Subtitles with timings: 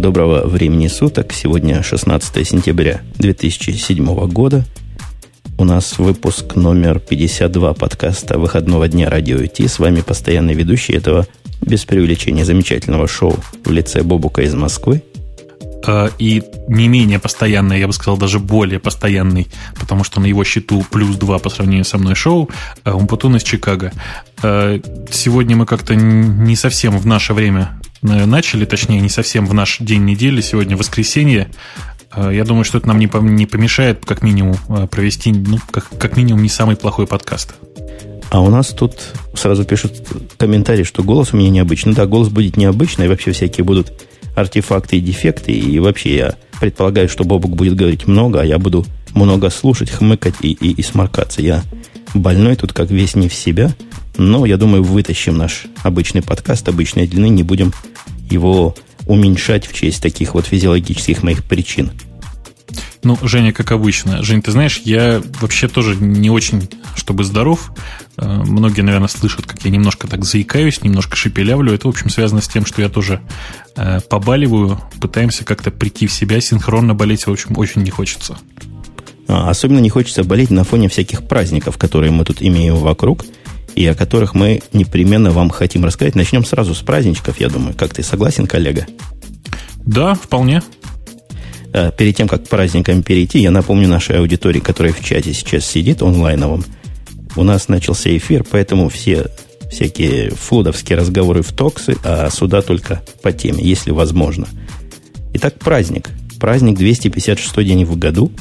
[0.00, 1.30] Доброго времени суток.
[1.34, 4.64] Сегодня 16 сентября 2007 года.
[5.58, 9.68] У нас выпуск номер 52 подкаста выходного дня радио Ти.
[9.68, 11.26] С вами постоянный ведущий этого
[11.60, 15.02] без преувеличения замечательного шоу в лице Бобука из Москвы.
[15.86, 19.48] А, и не менее постоянный, я бы сказал, даже более постоянный,
[19.78, 22.48] потому что на его счету плюс 2 по сравнению со мной шоу,
[22.84, 23.92] а, Умпутун из Чикаго.
[24.42, 29.54] А, сегодня мы как-то не совсем в наше время э, начали, точнее, не совсем в
[29.54, 31.50] наш день недели, сегодня воскресенье.
[32.14, 33.06] Э, я думаю, что это нам не
[33.46, 37.54] помешает, как минимум, э, провести, ну, как, как минимум, не самый плохой подкаст.
[38.30, 38.94] А у нас тут
[39.34, 40.06] сразу пишут
[40.38, 41.94] комментарий, что голос у меня необычный.
[41.94, 43.92] Да, голос будет необычный, и вообще всякие будут
[44.36, 45.52] артефакты и дефекты.
[45.52, 50.36] И вообще я предполагаю, что Бобук будет говорить много, а я буду много слушать, хмыкать
[50.42, 51.42] и, и, и сморкаться.
[51.42, 51.64] Я
[52.14, 53.74] больной тут как весь не в себя,
[54.20, 57.72] но я думаю, вытащим наш обычный подкаст обычной длины, не будем
[58.28, 61.90] его уменьшать в честь таких вот физиологических моих причин.
[63.02, 64.22] Ну, Женя, как обычно.
[64.22, 67.72] Жень, ты знаешь, я вообще тоже не очень, чтобы здоров.
[68.18, 71.72] Э, многие, наверное, слышат, как я немножко так заикаюсь, немножко шепелявлю.
[71.72, 73.22] Это, в общем, связано с тем, что я тоже
[73.74, 78.36] э, побаливаю, пытаемся как-то прийти в себя, синхронно болеть, в общем, очень не хочется.
[79.28, 83.24] А, особенно не хочется болеть на фоне всяких праздников, которые мы тут имеем вокруг–
[83.74, 86.14] и о которых мы непременно вам хотим рассказать.
[86.14, 87.74] Начнем сразу с праздничков, я думаю.
[87.74, 88.86] Как ты согласен, коллега?
[89.84, 90.62] Да, вполне.
[91.72, 95.64] А, перед тем, как к праздникам перейти, я напомню нашей аудитории, которая в чате сейчас
[95.64, 96.64] сидит онлайновом.
[97.36, 99.26] У нас начался эфир, поэтому все
[99.70, 104.48] всякие флудовские разговоры в токсы, а сюда только по теме, если возможно.
[105.34, 106.10] Итак, праздник.
[106.40, 108.32] Праздник 256 день в году.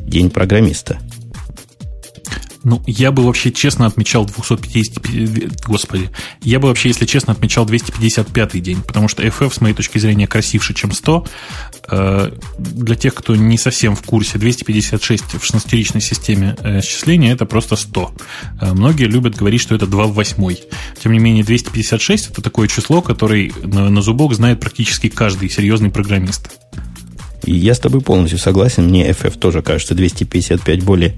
[0.00, 0.98] День программиста–
[2.64, 5.66] ну, я бы вообще честно отмечал 250...
[5.66, 6.10] Господи.
[6.42, 10.26] Я бы вообще, если честно, отмечал 255 день, потому что FF, с моей точки зрения,
[10.26, 11.26] красивше, чем 100.
[11.90, 17.46] Э, для тех, кто не совсем в курсе, 256 в 16-ричной системе э, счисления– это
[17.46, 18.14] просто 100.
[18.60, 20.56] Э, многие любят говорить, что это 2 в 8.
[21.02, 26.50] Тем не менее, 256– это такое число, которое на, зубок знает практически каждый серьезный программист.
[27.44, 28.84] Я с тобой полностью согласен.
[28.84, 31.16] Мне FF тоже кажется 255 более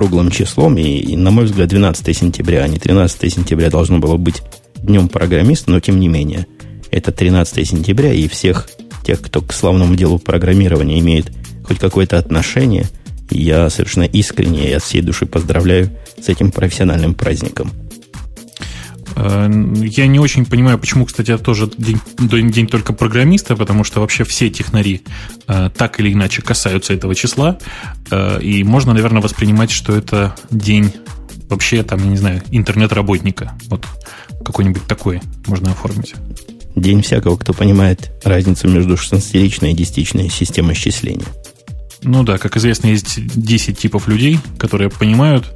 [0.00, 4.16] круглым числом, и, и, на мой взгляд, 12 сентября, а не 13 сентября должно было
[4.16, 4.40] быть
[4.82, 6.46] днем программиста, но тем не менее,
[6.90, 8.70] это 13 сентября, и всех
[9.04, 11.30] тех, кто к славному делу программирования имеет
[11.64, 12.86] хоть какое-то отношение,
[13.30, 17.70] я совершенно искренне и от всей души поздравляю с этим профессиональным праздником.
[19.16, 24.00] Э, я не очень понимаю, почему, кстати, это тоже день, день только программиста, потому что
[24.00, 25.02] вообще все технари
[25.46, 27.58] э, так или иначе касаются этого числа.
[28.10, 30.92] Э, и можно, наверное, воспринимать, что это день
[31.48, 33.52] вообще, там, я не знаю, интернет-работника.
[33.66, 33.86] Вот
[34.44, 36.14] какой-нибудь такой можно оформить.
[36.76, 41.26] День всякого, кто понимает разницу между 16-личной и 10 системой счисления.
[42.02, 45.52] Ну да, как известно, есть 10 типов людей, которые понимают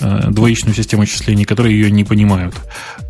[0.00, 2.54] двоичную систему числений, которые ее не понимают.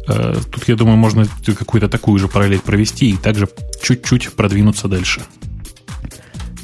[0.08, 3.48] Э, тут, я думаю, можно какую-то такую же параллель провести и также
[3.82, 5.20] чуть-чуть продвинуться дальше.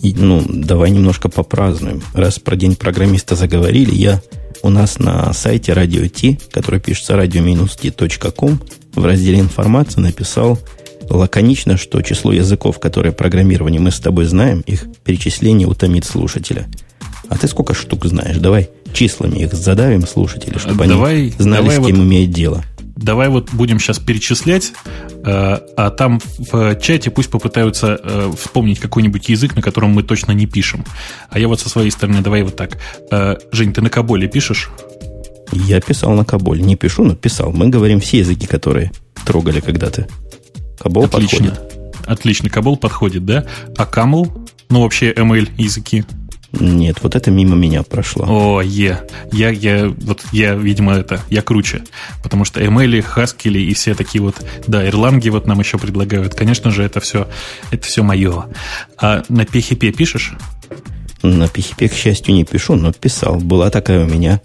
[0.03, 2.03] И, ну, давай немножко попразднуем.
[2.15, 4.23] Раз про день программиста заговорили, я
[4.63, 8.61] у нас на сайте Radio T, который пишется radio-t.com,
[8.95, 10.59] в разделе информация написал
[11.09, 16.67] лаконично, что число языков, которые программирование мы с тобой знаем, их перечисление утомит слушателя.
[17.29, 18.39] А ты сколько штук знаешь?
[18.39, 22.65] Давай числами их задавим слушателя, чтобы давай, они знали, давай с кем вот, имеют дело.
[22.97, 24.73] Давай вот будем сейчас перечислять,
[25.25, 30.33] э, а там в чате пусть попытаются э, вспомнить какой-нибудь язык, на котором мы точно
[30.33, 30.85] не пишем.
[31.31, 32.79] А я вот со своей стороны, давай вот так.
[33.11, 34.71] Э, Жень, ты на Каболе пишешь?
[35.53, 36.63] Я писал на Каболе.
[36.63, 37.53] Не пишу, но писал.
[37.53, 38.91] Мы говорим все языки, которые
[39.25, 40.09] трогали когда-то.
[40.79, 41.51] Кабол Отлично.
[41.51, 41.79] подходит.
[42.07, 43.47] Отлично, Кабол подходит, да?
[43.77, 44.49] А Камл?
[44.71, 46.05] Ну, вообще ML языки.
[46.61, 48.25] Нет, вот это мимо меня прошло.
[48.29, 49.01] О, е.
[49.33, 51.83] Я, я, вот я, видимо, это, я круче.
[52.23, 54.37] Потому что ML, Haskell и все такие вот,
[54.67, 56.35] да, Ирланги вот нам еще предлагают.
[56.35, 57.29] Конечно же, это все,
[57.71, 58.47] это все мое.
[59.01, 60.35] А на PHP пишешь?
[61.23, 63.37] На PHP, к счастью, не пишу, но писал.
[63.37, 64.41] Была такая у меня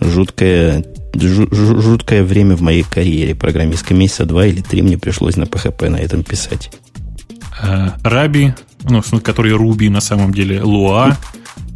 [0.00, 3.96] жуткая жуткое время в моей карьере программистской.
[3.96, 6.70] Месяца два или три мне пришлось на PHP на этом писать.
[7.62, 8.54] Э, Раби,
[8.88, 11.16] ну, который Руби на самом деле, Луа.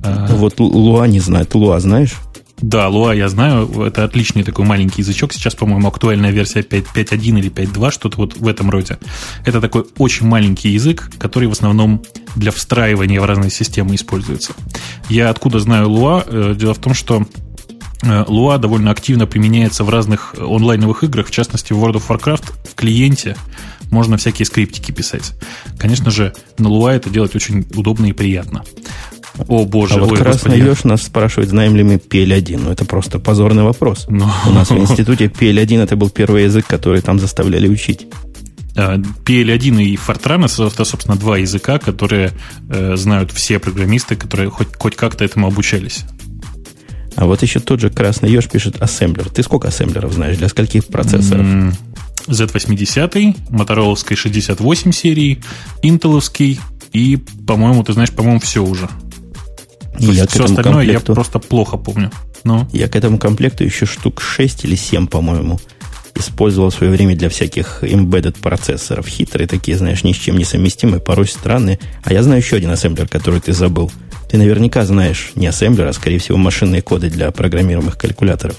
[0.04, 1.54] Э, вот Луа не знает.
[1.54, 2.14] Луа знаешь?
[2.58, 3.68] Да, Луа я знаю.
[3.82, 5.32] Это отличный такой маленький язычок.
[5.32, 8.98] Сейчас, по-моему, актуальная версия 5.1 или 5.2, что-то вот в этом роде.
[9.44, 12.02] Это такой очень маленький язык, который в основном
[12.36, 14.52] для встраивания в разные системы используется.
[15.08, 16.24] Я откуда знаю Луа?
[16.26, 17.26] Э, дело в том, что
[18.02, 22.74] Lua довольно активно применяется в разных онлайновых играх, в частности в World of Warcraft в
[22.74, 23.34] клиенте
[23.90, 25.32] можно всякие скриптики писать.
[25.78, 28.64] Конечно же, на Lua это делать очень удобно и приятно.
[29.48, 32.60] О, боже, а вот ой, Красный Еж нас спрашивает, знаем ли мы PL1.
[32.62, 34.06] Ну, это просто позорный вопрос.
[34.08, 34.32] Но...
[34.46, 38.06] У нас в институте PL1 это был первый язык, который там заставляли учить.
[38.74, 42.32] PL1 и Fortran это, собственно, два языка, которые
[42.68, 46.04] э, знают все программисты, которые хоть, хоть как-то этому обучались.
[47.16, 49.30] А вот еще тот же Красный Еж пишет ассемблер.
[49.30, 50.36] Ты сколько ассемблеров знаешь?
[50.36, 51.46] Для скольких процессоров?
[52.26, 55.42] Z80, Motorola 68 серии,
[55.82, 56.20] Intel
[56.92, 58.88] и, по-моему, ты знаешь, по-моему, все уже.
[59.98, 62.10] То я все остальное комплекту, я просто плохо помню.
[62.44, 62.68] Но.
[62.72, 65.58] Я к этому комплекту еще штук 6 или 7, по-моему,
[66.14, 69.06] использовал в свое время для всяких embedded процессоров.
[69.06, 71.78] Хитрые такие, знаешь, ни с чем не совместимые, порой странные.
[72.02, 73.90] А я знаю еще один ассемблер, который ты забыл.
[74.30, 78.56] Ты наверняка знаешь не ассемблер, а, скорее всего, машинные коды для программируемых калькуляторов.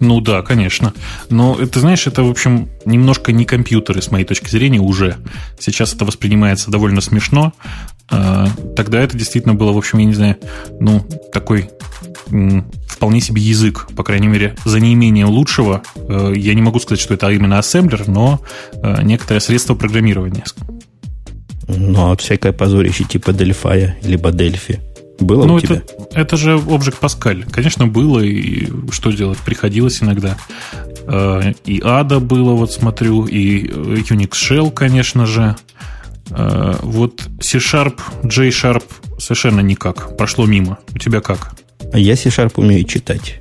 [0.00, 0.94] Ну да, конечно.
[1.28, 5.16] Но ты знаешь, это, в общем, немножко не компьютеры, с моей точки зрения, уже.
[5.58, 7.52] Сейчас это воспринимается довольно смешно.
[8.10, 8.46] А,
[8.76, 10.36] тогда это действительно было, в общем, я не знаю,
[10.78, 11.70] ну, такой
[12.88, 15.82] вполне себе язык, по крайней мере, за неимением лучшего.
[15.96, 18.40] Э, я не могу сказать, что это именно ассемблер, но
[18.72, 20.44] э, некоторое средство программирования.
[21.68, 24.80] Ну, а всякое позорище типа Дельфая, либо Дельфи
[25.20, 25.82] было ну, у это, тебя?
[26.12, 27.50] Это же Object Pascal.
[27.50, 29.38] Конечно, было, и что делать?
[29.38, 30.36] Приходилось иногда.
[31.06, 35.56] Э, и ADA было, вот смотрю, и Unix Shell, конечно же.
[36.30, 38.84] Вот C-Sharp, J-Sharp
[39.18, 40.14] совершенно никак.
[40.18, 40.78] Прошло мимо.
[40.94, 41.54] У тебя как?
[41.94, 43.40] Я C-Sharp умею читать,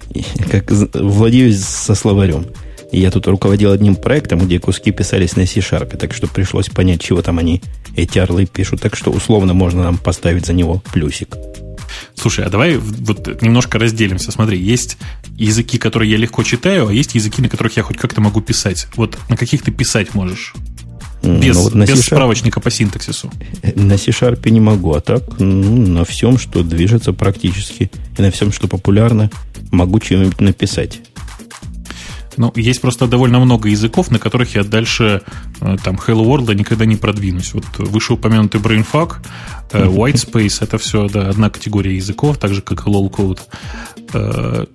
[0.50, 2.46] как владею со словарем.
[2.94, 7.22] Я тут руководил одним проектом, где куски писались на C-Sharp, так что пришлось понять, чего
[7.22, 7.62] там они,
[7.98, 8.82] эти орлы пишут.
[8.82, 11.36] Так что условно можно нам поставить за него плюсик.
[12.16, 14.32] Слушай, а давай вот немножко разделимся.
[14.32, 14.98] Смотри, есть
[15.36, 18.88] языки, которые я легко читаю, а есть языки, на которых я хоть как-то могу писать.
[18.96, 20.54] Вот на каких ты писать можешь?
[21.24, 23.32] Без, ну, вот на без справочника по синтаксису.
[23.76, 28.52] На C-Sharp не могу, а так ну, на всем, что движется практически, и на всем,
[28.52, 29.30] что популярно,
[29.72, 31.00] могу что-нибудь написать.
[32.38, 35.22] Ну, есть просто довольно много языков, на которых я дальше
[35.62, 37.54] э, там Hello World никогда не продвинусь.
[37.54, 39.16] Вот вышеупомянутый BrainFuck,
[39.72, 43.40] э, Whitespace, это все да, одна категория языков, так же, как и LOL-Code.
[44.14, 44.66] Э,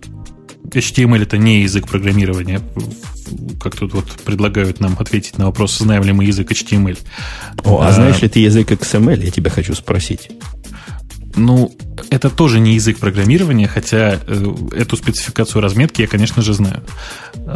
[0.64, 2.60] HTML это не язык программирования
[3.60, 6.98] как тут вот предлагают нам ответить на вопрос, знаем ли мы язык HTML.
[7.64, 10.30] О, а, а знаешь ли ты язык XML, я тебя хочу спросить.
[11.34, 11.74] Ну,
[12.10, 16.82] это тоже не язык программирования, хотя э, эту спецификацию разметки я, конечно же, знаю.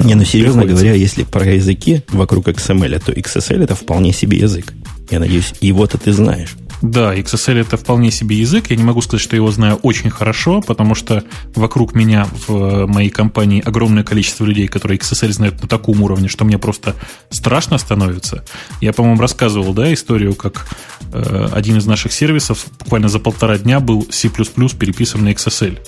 [0.02, 0.84] Не, ну серьезно Приходится.
[0.84, 4.72] говоря, если про языки вокруг XML, то XSL это вполне себе язык.
[5.10, 6.56] Я надеюсь, его-то ты знаешь.
[6.82, 8.70] Да, XSL это вполне себе язык.
[8.70, 11.24] Я не могу сказать, что я его знаю очень хорошо, потому что
[11.54, 16.44] вокруг меня в моей компании огромное количество людей, которые XSL знают на таком уровне, что
[16.44, 16.94] мне просто
[17.30, 18.44] страшно становится.
[18.80, 20.68] Я, по-моему, рассказывал, да, историю, как
[21.12, 25.78] э, один из наших сервисов буквально за полтора дня был C++ переписан на XSL.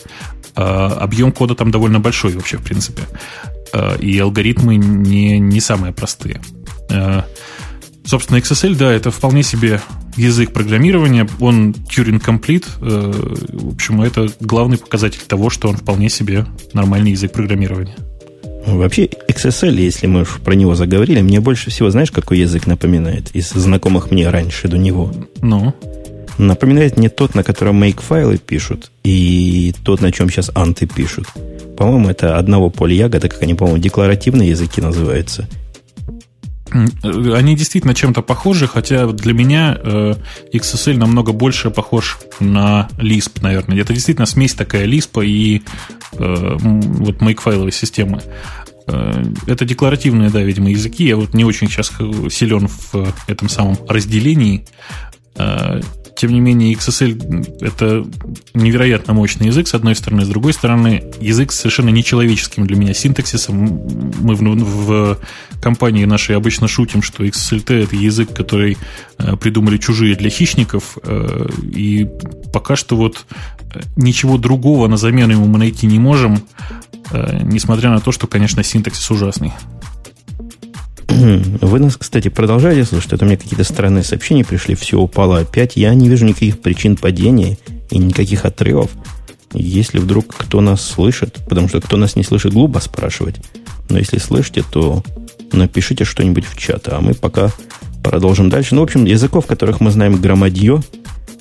[0.56, 3.02] Э, объем кода там довольно большой вообще, в принципе.
[3.72, 6.40] Э, и алгоритмы не, не самые простые.
[6.90, 7.22] Э,
[8.08, 9.82] Собственно, XSL, да, это вполне себе
[10.16, 11.28] язык программирования.
[11.40, 12.64] Он Turing Complete.
[12.80, 13.12] Э,
[13.52, 17.96] в общем, это главный показатель того, что он вполне себе нормальный язык программирования.
[18.64, 23.28] Вообще, XSL, если мы уж про него заговорили, мне больше всего, знаешь, какой язык напоминает
[23.34, 25.12] из знакомых мне раньше до него?
[25.42, 25.74] Ну?
[26.38, 31.26] Напоминает мне тот, на котором make-файлы пишут, и тот, на чем сейчас анты пишут.
[31.76, 35.46] По-моему, это одного поля ягода, как они, по-моему, декларативные языки называются.
[36.72, 40.14] Они действительно чем-то похожи, хотя для меня э,
[40.52, 43.80] XSL намного больше похож на Lisp, наверное.
[43.80, 45.62] Это действительно смесь такая Lisp и
[46.12, 48.22] э, вот makefайловой системы.
[48.86, 51.04] Э, это декларативные, да, видимо, языки.
[51.04, 51.92] Я вот не очень сейчас
[52.30, 54.64] силен в этом самом разделении.
[56.18, 58.04] Э, тем не менее, XSL— это
[58.54, 60.24] невероятно мощный язык, с одной стороны.
[60.24, 63.56] С другой стороны, язык совершенно нечеловеческим для меня синтаксисом.
[64.20, 65.18] Мы в, в
[65.62, 68.76] компании нашей обычно шутим, что XSLT— это язык, который
[69.18, 72.08] э, придумали чужие для хищников, э, и
[72.52, 73.26] пока что вот
[73.96, 76.42] ничего другого на замену ему мы найти не можем,
[77.10, 79.52] э, несмотря на то, что, конечно, синтаксис ужасный.
[81.18, 83.12] Вы нас, кстати, продолжаете слушать?
[83.12, 84.74] Это у меня какие-то странные сообщения пришли.
[84.74, 85.76] Все упало опять.
[85.76, 87.58] Я не вижу никаких причин падения
[87.90, 88.90] и никаких отрывов.
[89.52, 93.36] Если вдруг кто нас слышит, потому что кто нас не слышит, глупо спрашивать.
[93.88, 95.02] Но если слышите, то
[95.52, 96.88] напишите что-нибудь в чат.
[96.88, 97.50] А мы пока
[98.04, 98.74] продолжим дальше.
[98.74, 100.82] Ну, в общем, языков, которых мы знаем громадье,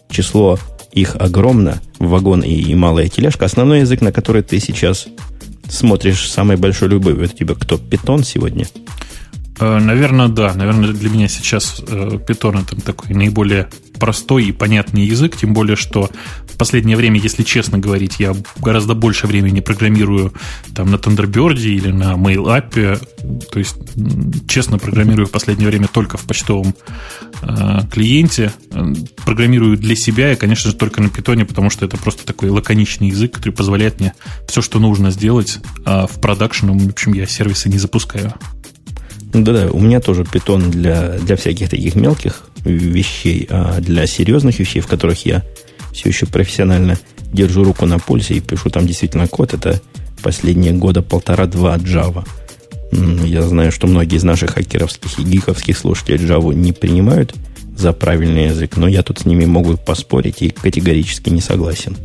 [0.09, 0.57] число
[0.91, 3.45] их огромно, вагон и, и малая тележка.
[3.45, 5.07] Основной язык, на который ты сейчас
[5.69, 7.25] смотришь самой большой любовью?
[7.25, 8.65] Это тебе кто, питон сегодня?
[9.59, 10.53] Э, наверное, да.
[10.53, 16.09] Наверное, для меня сейчас Python это такой наиболее простой и понятный язык, тем более, что
[16.47, 20.33] в последнее время, если честно говорить, я гораздо больше времени программирую
[20.75, 22.99] там на Thunderbird или на MailApp,
[23.51, 23.75] то есть
[24.47, 26.75] честно программирую в последнее время только в почтовом
[27.41, 28.51] э, клиенте,
[29.25, 33.09] программирую для себя и, конечно же, только на Python, потому что это просто такой лаконичный
[33.09, 34.13] язык, который позволяет мне
[34.47, 38.33] все, что нужно сделать, а в продакшн, в общем, я сервисы не запускаю.
[39.33, 44.79] Да-да, у меня тоже питон для, для всяких таких мелких вещей, а для серьезных вещей,
[44.79, 45.43] в которых я
[45.91, 46.97] все еще профессионально
[47.33, 49.81] держу руку на пульсе и пишу там действительно код, это
[50.21, 52.25] последние года полтора-два Java.
[52.91, 57.35] Я знаю, что многие из наших хакеровских и гиковских слушателей Java не принимают
[57.77, 61.95] за правильный язык, но я тут с ними могу поспорить и категорически не согласен.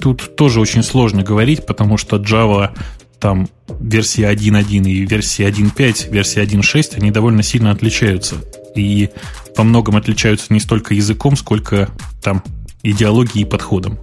[0.00, 2.70] Тут тоже очень сложно говорить, потому что Java
[3.20, 3.48] там
[3.78, 8.36] версия 1.1 и версия 1.5, версия 1.6, они довольно сильно отличаются.
[8.74, 9.10] И
[9.56, 11.90] во многом отличаются не столько языком, сколько
[12.22, 12.42] там
[12.82, 13.98] идеологией и подходом.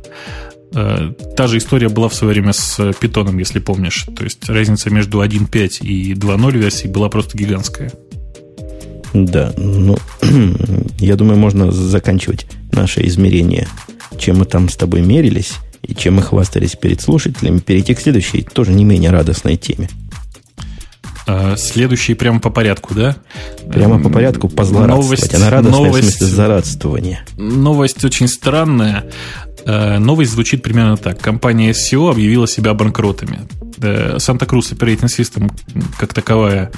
[0.73, 4.07] Э, та же история была в свое время с питоном, если помнишь.
[4.15, 7.91] То есть разница между 1.5 и 2.0 версией была просто гигантская.
[9.13, 9.97] Да, ну,
[10.99, 13.67] я думаю, можно заканчивать наше измерение,
[14.19, 15.55] чем мы там с тобой мерились
[15.87, 19.89] и чем мы хвастались перед слушателями, перейти к следующей, тоже не менее радостной теме.
[21.27, 23.17] А, следующий прямо по порядку, да?
[23.69, 25.19] Прямо по порядку позлорадствовать.
[25.19, 27.25] Новость, Она радостная новость, в смысле зарадствования.
[27.37, 29.05] Новость очень странная.
[29.65, 31.19] А, новость звучит примерно так.
[31.19, 33.41] Компания SEO объявила себя банкротами.
[33.77, 35.51] Santa-Cruz Operating System
[35.99, 36.71] как таковая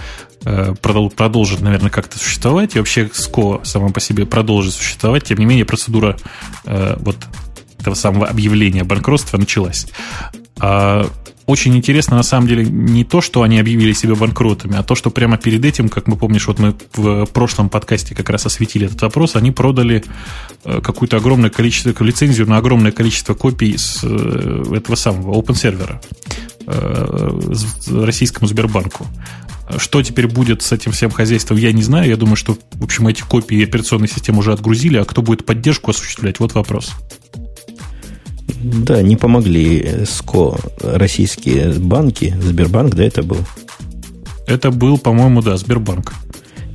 [0.46, 5.26] а, продолжит, наверное, как-то существовать, и вообще SCO сама по себе продолжит существовать.
[5.26, 6.18] Тем не менее, процедура
[6.66, 7.18] вот
[7.80, 9.88] этого самого объявления банкротства началась.
[10.60, 11.10] А
[11.50, 15.10] очень интересно, на самом деле, не то, что они объявили себя банкротами, а то, что
[15.10, 19.02] прямо перед этим, как мы помнишь, вот мы в прошлом подкасте как раз осветили этот
[19.02, 20.04] вопрос, они продали
[20.64, 26.00] э, какое-то огромное количество, лицензию на огромное количество копий с э, этого самого open сервера
[26.68, 27.40] э,
[27.90, 29.08] российскому Сбербанку.
[29.78, 32.10] Что теперь будет с этим всем хозяйством, я не знаю.
[32.10, 35.90] Я думаю, что, в общем, эти копии операционной системы уже отгрузили, а кто будет поддержку
[35.90, 36.94] осуществлять, вот вопрос.
[38.62, 42.36] Да, не помогли СКО российские банки.
[42.42, 43.38] Сбербанк, да, это был?
[44.48, 46.14] Это был, по-моему, да, Сбербанк.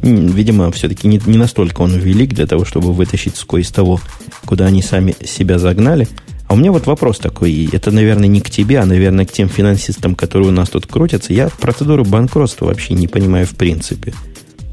[0.02, 4.00] Видимо, все-таки не, не настолько он велик для того, чтобы вытащить СКО из того,
[4.46, 6.08] куда они сами себя загнали.
[6.46, 9.48] А у меня вот вопрос такой, это, наверное, не к тебе, а, наверное, к тем
[9.48, 11.32] финансистам, которые у нас тут крутятся.
[11.32, 14.14] Я процедуру банкротства вообще не понимаю в принципе.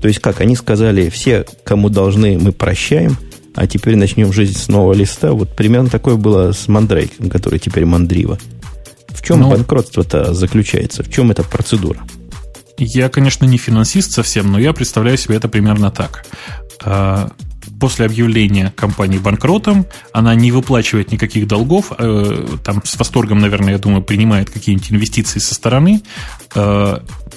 [0.02, 3.18] То есть как, они сказали, все, кому должны, мы прощаем–
[3.56, 5.34] а теперь начнем жизнь с нового листа.
[5.34, 8.38] Вот примерно такое было с Мандрейком, который теперь Мандрива.
[9.10, 11.04] В чем ну, банкротство-то заключается?
[11.04, 12.00] В чем эта процедура?
[12.78, 16.26] Я, конечно, не финансист совсем, но я представляю себе это примерно так.
[16.84, 17.30] А,
[17.80, 23.80] после объявления компании банкротом она не выплачивает никаких долгов, э, там с восторгом, наверное, я
[23.80, 26.02] думаю, принимает какие-нибудь инвестиции со стороны.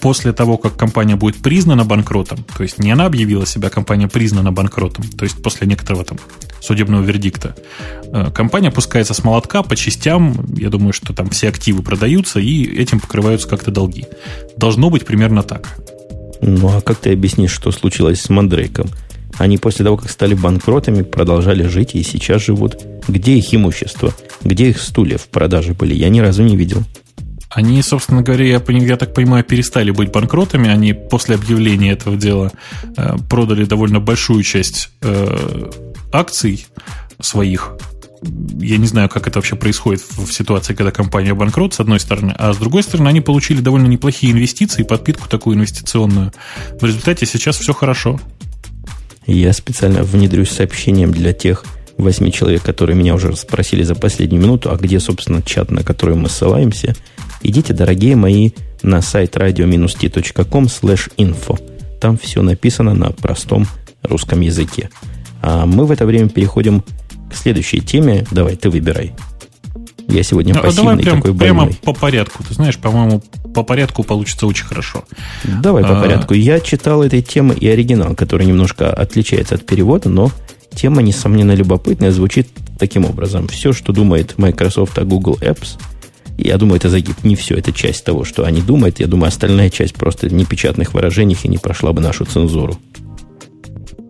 [0.04, 4.52] После того, как компания будет признана банкротом, то есть не она объявила себя, компания признана
[4.52, 6.18] банкротом, то есть после некоторого там
[6.60, 7.56] судебного вердикта,
[8.12, 12.64] э, компания опускается с молотка по частям, я думаю, что там все активы продаются, и
[12.64, 14.04] этим покрываются как-то долги.
[14.58, 15.74] Должно быть примерно так.
[16.42, 18.90] Ну, а как ты объяснишь, что случилось с Мандрейком?
[19.38, 22.76] Они после того, как стали банкротами, продолжали жить и сейчас живут.
[23.08, 24.12] Где их имущество?
[24.42, 25.94] Где их стулья в продаже были?
[25.94, 26.84] Я ни разу не видел.
[27.54, 30.68] Они, собственно говоря, я, я так понимаю, перестали быть банкротами.
[30.68, 32.50] Они после объявления этого дела
[32.96, 35.70] э, продали довольно большую часть э,
[36.12, 36.66] акций
[37.20, 37.76] своих.
[38.58, 42.34] Я не знаю, как это вообще происходит в, ситуации, когда компания банкрот, с одной стороны,
[42.36, 46.32] а с другой стороны, они получили довольно неплохие инвестиции, подпитку такую инвестиционную.
[46.80, 48.20] В результате сейчас все хорошо.
[49.26, 51.64] Я специально внедрюсь сообщением для тех
[51.96, 56.16] восьми человек, которые меня уже спросили за последнюю минуту, а где, собственно, чат, на который
[56.16, 56.94] мы ссылаемся.
[57.42, 58.50] Идите, дорогие мои,
[58.82, 61.60] на сайт radio-t.com slash info.
[62.00, 63.66] Там все написано на простом
[64.02, 64.90] русском языке.
[65.42, 66.82] А мы в это время переходим
[67.30, 68.26] к следующей теме.
[68.30, 69.12] Давай, ты выбирай.
[70.08, 71.66] Я сегодня а, пассивный давай прям, такой больной.
[71.66, 72.44] Прямо по порядку.
[72.44, 73.22] Ты знаешь, по-моему,
[73.54, 75.04] по порядку получится очень хорошо.
[75.44, 76.02] Давай по а...
[76.02, 76.34] порядку.
[76.34, 80.30] Я читал этой темы и оригинал, который немножко отличается от перевода, но
[80.74, 83.48] тема, несомненно, любопытная, звучит таким образом.
[83.48, 85.78] Все, что думает Microsoft о Google Apps,
[86.36, 89.00] я думаю, это загиб не все, это часть того, что они думают.
[89.00, 92.76] Я думаю, остальная часть просто непечатных выражений и не прошла бы нашу цензуру.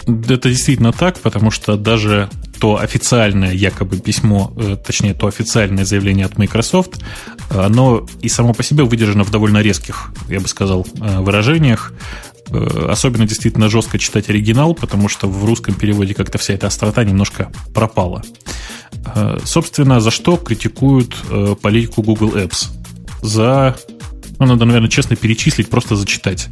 [0.07, 2.29] Это действительно так, потому что даже
[2.61, 7.03] то официальное якобы письмо, э, точнее, то официальное заявление от Microsoft,
[7.51, 11.93] оно и само по себе выдержано в довольно резких, я бы сказал, э, выражениях.
[12.51, 17.51] Особенно действительно жестко читать оригинал, потому что в русском переводе как-то вся эта острота немножко
[17.73, 18.23] пропала.
[19.45, 21.17] Собственно, за что критикуют
[21.63, 22.69] политику Google Apps?
[23.23, 23.77] За
[24.39, 26.49] ну, надо, наверное, честно перечислить, просто зачитать.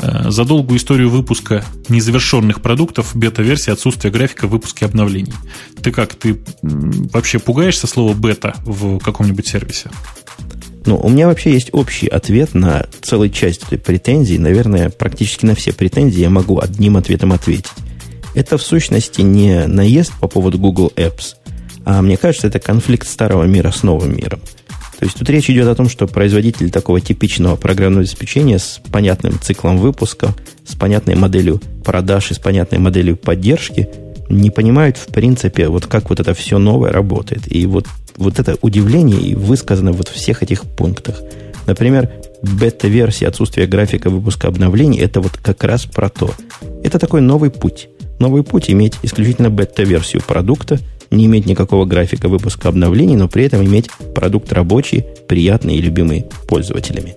[0.00, 5.32] Э, за долгую историю выпуска незавершенных продуктов, бета-версии, отсутствие графика в обновлений.
[5.82, 9.90] Ты как, ты вообще пугаешься слова бета в каком-нибудь сервисе?
[10.86, 14.36] Ну, у меня вообще есть общий ответ на целую часть этой претензии.
[14.36, 17.70] Наверное, практически на все претензии я могу одним ответом ответить.
[18.34, 21.36] Это в сущности не наезд по поводу Google Apps,
[21.84, 24.40] а мне кажется, это конфликт старого мира с новым миром.
[24.98, 29.38] То есть тут речь идет о том, что производитель такого типичного программного обеспечения с понятным
[29.40, 30.34] циклом выпуска,
[30.66, 33.88] с понятной моделью продаж и с понятной моделью поддержки
[34.30, 37.52] не понимают, в принципе, вот как вот это все новое работает.
[37.52, 37.86] И вот,
[38.16, 41.20] вот это удивление и высказано вот в всех этих пунктах.
[41.66, 42.10] Например,
[42.42, 46.32] бета-версия отсутствия графика выпуска обновлений– это вот как раз про то.
[46.82, 47.88] Это такой новый путь.
[48.18, 50.78] Новый путь иметь исключительно бета-версию продукта–
[51.10, 56.26] не иметь никакого графика выпуска обновлений, но при этом иметь продукт рабочий, приятный и любимый
[56.48, 57.16] пользователями.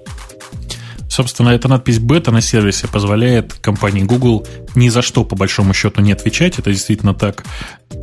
[1.10, 6.02] Собственно, эта надпись бета на сервисе позволяет компании Google ни за что, по большому счету,
[6.02, 7.44] не отвечать, это действительно так,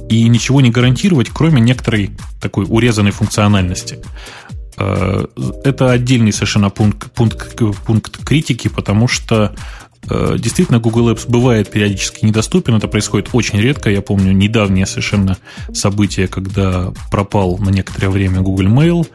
[0.09, 2.11] и ничего не гарантировать, кроме некоторой
[2.41, 3.99] такой урезанной функциональности.
[4.77, 5.27] Э,
[5.65, 9.55] это отдельный совершенно пункт, пункт, пункт критики, потому что
[10.09, 12.75] действительно, Google Apps бывает периодически недоступен.
[12.75, 13.91] Это происходит очень редко.
[13.91, 15.37] Я помню недавнее совершенно
[15.73, 19.07] событие, когда пропал на некоторое время Google Mail.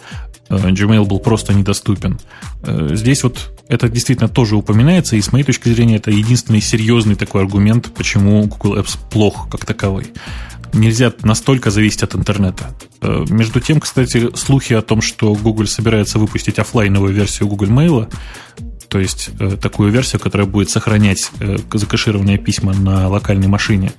[0.49, 2.19] Э, Gmail был просто недоступен.
[2.63, 7.15] Э, здесь вот это действительно тоже упоминается, и с моей точки зрения это единственный серьезный
[7.15, 10.07] такой аргумент, почему Google Apps плох как таковой.
[10.73, 12.75] Нельзя настолько зависеть от интернета.
[13.01, 18.13] Между тем, кстати, слухи о том, что Google собирается выпустить офлайновую версию Google Mail,
[18.89, 23.91] то есть э, такую версию, которая будет сохранять э, закэшированные письма на локальной машине.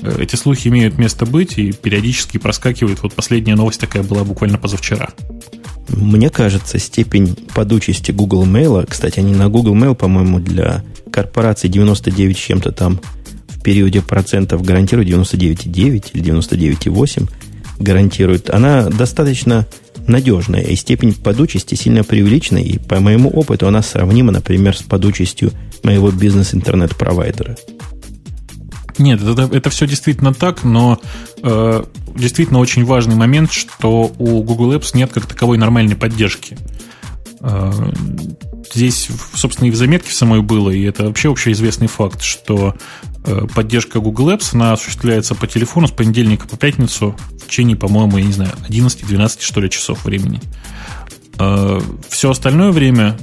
[0.00, 3.02] Э, эти слухи имеют место быть и периодически проскакивают.
[3.02, 5.10] Вот последняя новость такая была буквально позавчера.
[5.88, 12.36] Мне кажется, степень подучести Google Mail, кстати, они на Google Mail, по-моему, для корпорации 99
[12.36, 13.00] чем-то там
[13.48, 17.28] в периоде процентов гарантируют 99,9 или 99,8
[17.78, 19.66] гарантируют, она достаточно
[20.06, 25.52] надежная, и степень подучести сильно преувеличена, и по моему опыту она сравнима, например, с подучестью
[25.82, 27.56] моего бизнес-интернет-провайдера.
[28.98, 31.00] Нет, это, это все действительно так, но
[31.42, 31.84] э,
[32.14, 36.58] действительно очень важный момент, что у Google Apps нет как таковой нормальной поддержки.
[37.40, 37.72] Э,
[38.72, 42.74] здесь, собственно, и в заметке в самой было, и это вообще общеизвестный факт, что
[43.54, 48.24] поддержка Google Apps, она осуществляется по телефону с понедельника по пятницу в течение, по-моему, я
[48.24, 50.40] не знаю, 11-12, что ли, часов времени.
[51.38, 53.18] Э, Все остальное время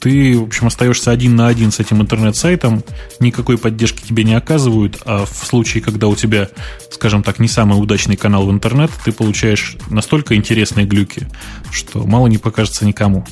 [0.00, 2.82] ты, в общем, остаешься один на один с этим интернет-сайтом,
[3.20, 6.48] никакой поддержки тебе не оказывают, а в случае, когда у тебя,
[6.90, 11.28] скажем так, не самый удачный канал в интернет, ты получаешь настолько интересные глюки,
[11.70, 13.24] что мало не покажется никому.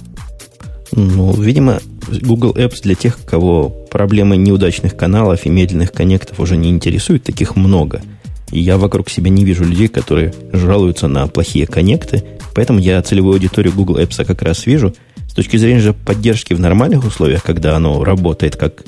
[0.92, 1.80] Ну, видимо,
[2.22, 7.56] Google Apps для тех, кого проблемы неудачных каналов и медленных коннектов уже не интересуют, таких
[7.56, 8.02] много–
[8.52, 12.24] и я вокруг себя не вижу людей, которые жалуются на плохие коннекты.
[12.54, 14.94] Поэтому я целевую аудиторию Google Apps как раз вижу.
[15.28, 18.82] С точки зрения же поддержки в нормальных условиях, когда оно работает как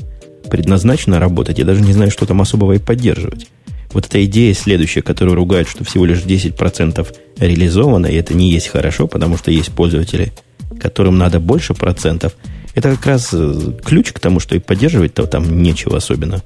[0.51, 3.47] предназначено работать, я даже не знаю, что там особого и поддерживать.
[3.93, 7.07] Вот эта идея следующая, которую ругают, что всего лишь 10%
[7.39, 10.33] реализовано, и это не есть хорошо, потому что есть пользователи,
[10.81, 12.35] которым надо больше процентов,
[12.75, 16.43] это как раз э, ключ к тому, что и поддерживать-то там нечего особенно.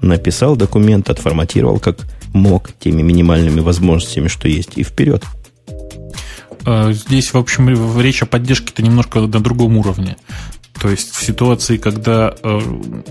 [0.00, 1.98] Написал документ, отформатировал, как
[2.32, 5.24] мог теми минимальными возможностями, что есть, и вперед.
[6.64, 10.16] А, здесь, в общем, речь о поддержке-то немножко на другом уровне.
[10.80, 12.60] То есть в ситуации, когда э,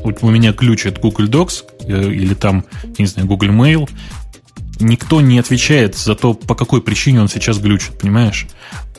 [0.03, 2.65] у меня ключит Google Docs э, или там,
[2.97, 3.89] не знаю, Google Mail,
[4.79, 8.47] никто не отвечает за то, по какой причине он сейчас глючит, понимаешь?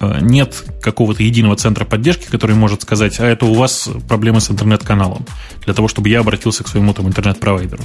[0.01, 4.51] Э, нет какого-то единого центра поддержки, который может сказать, а это у вас проблемы с
[4.51, 5.27] интернет-каналом,
[5.65, 7.85] для того, чтобы я обратился к своему там интернет-провайдеру.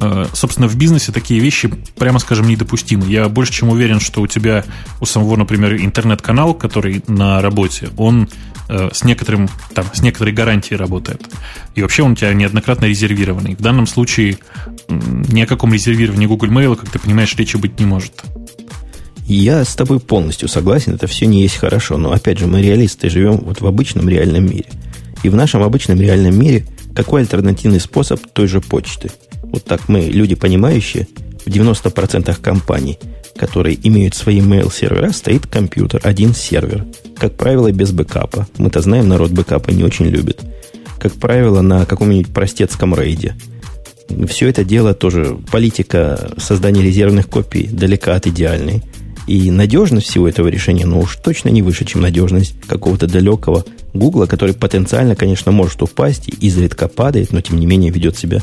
[0.00, 3.06] Э, собственно, в бизнесе такие вещи, прямо скажем, недопустимы.
[3.06, 4.64] Я больше чем уверен, что у тебя
[5.00, 8.28] у самого, например, интернет-канал, который на работе, он
[8.68, 11.22] э, с, некоторым, там, с некоторой гарантией работает.
[11.74, 13.54] И вообще он у тебя неоднократно резервированный.
[13.54, 14.38] В данном случае
[14.88, 18.22] ни о каком резервировании Google Mail, как ты понимаешь, речи быть не может.
[19.26, 21.98] Я с тобой полностью согласен, это все не есть хорошо.
[21.98, 24.66] Но опять же, мы реалисты, живем вот в обычном реальном мире.
[25.22, 29.10] И в нашем обычном реальном мире какой альтернативный способ той же почты–
[29.50, 31.06] вот так мы, люди понимающие,
[31.44, 32.98] в 90% компаний,
[33.36, 36.84] которые имеют свои mail-сервера, стоит компьютер, один сервер.
[37.16, 38.46] Как правило, без бэкапа.
[38.58, 40.40] Мы-то знаем, народ бэкапа не очень любит.
[41.00, 43.36] Как правило, на каком-нибудь простецком рейде.
[44.26, 48.82] Все это дело тоже, политика создания резервных копий далека от идеальной.
[49.26, 54.26] И надежность всего этого решения, ну уж точно не выше, чем надежность какого-то далекого Гугла,
[54.26, 58.40] который потенциально, конечно, может упасть и изредка падает, но тем не менее ведет себя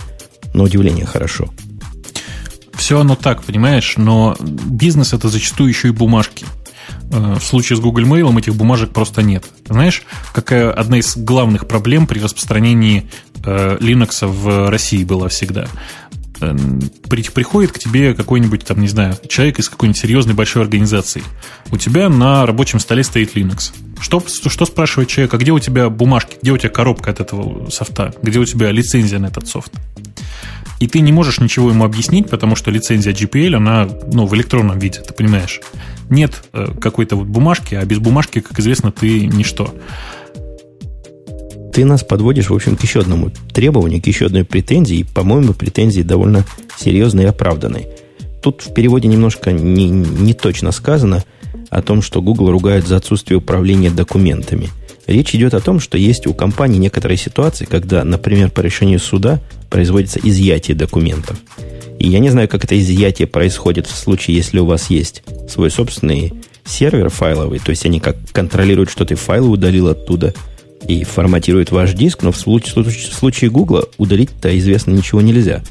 [0.53, 1.49] на удивление хорошо.
[2.73, 6.45] Все оно так, понимаешь, но бизнес это зачастую еще и бумажки.
[7.11, 9.45] Э, в случае с Google Mail этих бумажек просто нет.
[9.67, 13.09] Знаешь, какая одна из главных проблем при распространении
[13.43, 15.67] э, Linux в России была всегда?
[16.41, 21.23] Эм, приходит к тебе какой-нибудь, там, не знаю, человек из какой-нибудь серьезной большой организации.
[21.71, 23.73] У тебя на рабочем столе стоит Linux.
[24.01, 27.69] Что, что спрашивает человек, а где у тебя бумажки, где у тебя коробка от этого
[27.69, 29.71] софта, где у тебя лицензия на этот софт?
[30.79, 34.77] И ты не можешь ничего ему объяснить, потому что лицензия GPL, она ну, в электронном
[34.77, 35.61] виде, ты понимаешь.
[36.09, 39.73] Нет э, какой-то вот бумажки, а без бумажки, как известно, ты ничто
[41.75, 45.51] ты нас подводишь, в общем, к еще одному требованию, к еще одной претензии, и, по-моему,
[45.53, 46.45] претензии довольно
[46.77, 47.87] серьезной и оправданной.
[48.41, 51.25] Тут в переводе немножко не, не точно сказано
[51.69, 54.69] о том, что Google ругает за отсутствие управления документами.
[55.07, 59.39] Речь идет о том, что есть у компании некоторые ситуации, когда, например, по решению суда
[59.69, 61.37] производится изъятие документов.
[61.99, 65.69] И я не знаю, как это изъятие происходит в случае, если у вас есть свой
[65.69, 66.33] собственный
[66.65, 70.33] сервер файловый, то есть они как контролируют, что ты файлы удалил оттуда–
[70.87, 75.63] и форматирует ваш диск, но в случае, в случае Гугла удалить-то известно ничего нельзя.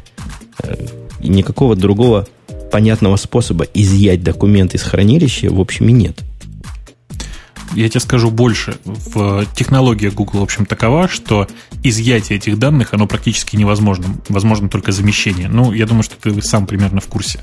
[0.62, 0.74] Э,
[1.20, 2.26] и никакого другого
[2.72, 6.22] понятного способа изъять документ из хранилища, в общем, и нет.
[7.72, 8.78] Я тебе скажу больше.
[8.84, 11.48] В технология Google, в общем, такова, что
[11.82, 14.06] изъятие этих данных, оно практически невозможно.
[14.28, 15.48] Возможно только замещение.
[15.48, 17.40] Ну, я думаю, что ты сам примерно в курсе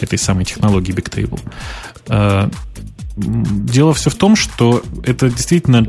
[0.00, 1.40] этой самой технологии Bigtable.
[2.08, 2.48] Э,
[3.16, 5.86] дело все в том, что это действительно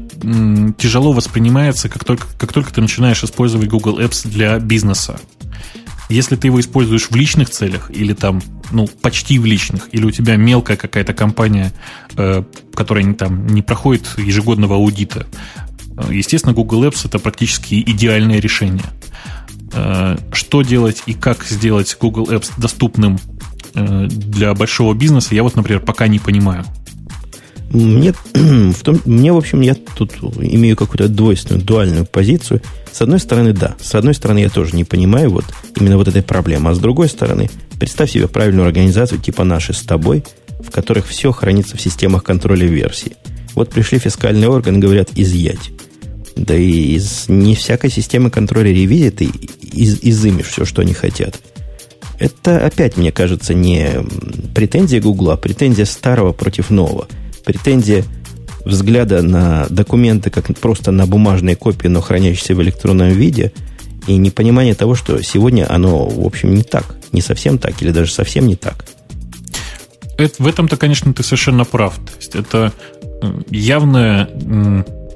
[0.78, 5.20] тяжело воспринимается, как только, как только ты начинаешь использовать Google Apps для бизнеса.
[6.10, 8.42] Если ты его используешь в личных целях или там,
[8.72, 11.72] ну, почти в личных, или у тебя мелкая какая-то компания,
[12.18, 12.44] э,
[12.74, 15.28] которая не, там не проходит ежегодного аудита,
[15.98, 18.86] э, естественно, Google Apps это практически идеальное решение.
[19.74, 23.20] Э, что делать и как сделать Google Apps доступным
[23.76, 26.66] э, для большого бизнеса, я вот, например, пока не понимаю.
[27.72, 32.62] Мне, в том, мне, в общем, я тут имею какую-то двойственную, дуальную позицию.
[32.92, 33.76] С одной стороны, да.
[33.80, 35.46] С одной стороны, я тоже не понимаю вот
[35.80, 36.72] именно вот этой проблемы.
[36.72, 40.24] А с другой стороны, представь себе правильную организацию типа нашей с тобой,
[40.60, 43.14] в которых все хранится в системах контроля версий.
[43.54, 45.72] Вот пришли фискальные органы, говорят, изъять.
[46.36, 51.40] Да и из не всякой системы контроля ревизии ты из, изымешь все, что они хотят.
[52.18, 53.92] Это опять, мне кажется, не
[54.56, 57.08] претензия Гугла, а претензия старого против нового–
[57.50, 58.06] претензия
[58.64, 63.52] взгляда на документы как просто на бумажные копии, но хранящиеся в электронном виде,
[64.06, 68.14] и непонимание того, что сегодня оно, в общем, не так, не совсем так, или даже
[68.14, 68.86] совсем не так.
[70.20, 71.96] Это, в этом-то, конечно, ты совершенно прав.
[71.96, 72.72] То есть это
[73.50, 74.30] явное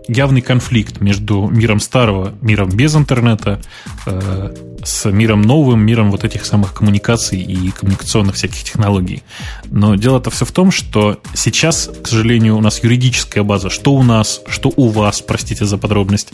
[0.08, 3.62] явный конфликт между миром старого, миром без интернета,
[4.06, 9.24] э, с миром новым, миром вот этих самых коммуникаций и коммуникационных всяких технологий.
[9.66, 14.04] Но дело-то все в том, что сейчас, к сожалению, у нас юридическая база, что у
[14.04, 16.32] нас, что у вас, простите за подробность,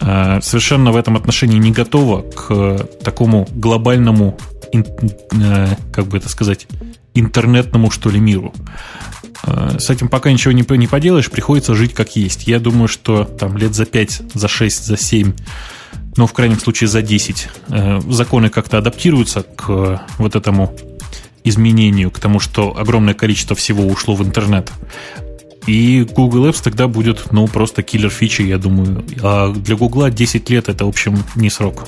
[0.00, 4.38] э, совершенно в этом отношении не готова к такому глобальному,
[4.72, 6.66] э, как бы это сказать,
[7.14, 8.52] интернетному, что ли, миру.
[9.44, 12.46] Э, с этим пока ничего не, не поделаешь, приходится жить как есть.
[12.46, 15.32] Я думаю, что там лет за 5, за 6, за 7,
[16.16, 20.74] ну, в крайнем случае за 10, э, законы как-то адаптируются к вот этому
[21.44, 24.70] изменению, к тому, что огромное количество всего ушло в интернет.
[25.66, 29.04] И Google Apps тогда будет, ну, просто киллер фичи, я думаю.
[29.22, 31.86] А для Google 10 лет это, в общем, не срок.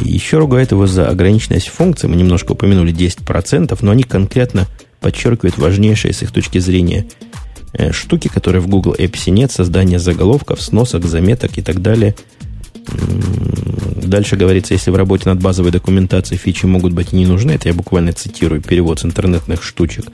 [0.00, 2.08] Еще ругают его за ограниченность функций.
[2.08, 4.66] Мы немножко упомянули 10%, но они конкретно
[5.00, 7.06] подчеркивает важнейшие с их точки зрения
[7.72, 12.14] э, штуки, которые в Google Apps нет, создание заголовков, сносок, заметок и так далее.
[14.06, 17.68] Дальше говорится, если в работе над базовой документацией фичи могут быть и не нужны, это
[17.68, 20.06] я буквально цитирую перевод с интернетных штучек,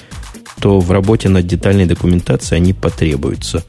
[0.60, 3.64] то в работе над детальной документацией они потребуются.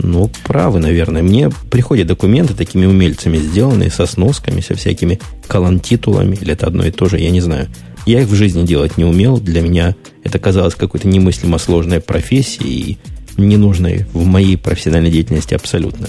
[0.00, 1.22] Ну, правы, наверное.
[1.22, 6.90] Мне приходят документы такими умельцами сделанные, со сносками, со всякими колонтитулами, или это одно и
[6.90, 7.68] то же, я не знаю–
[8.08, 9.38] я их в жизни делать не умел.
[9.38, 12.98] Для меня это казалось какой-то немыслимо сложной профессией
[13.36, 16.08] и ненужной в моей профессиональной деятельности абсолютно.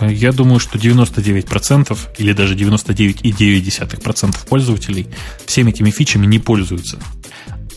[0.00, 5.06] Я думаю, что 99% или даже 99,9% пользователей
[5.46, 6.98] всеми этими фичами не пользуются.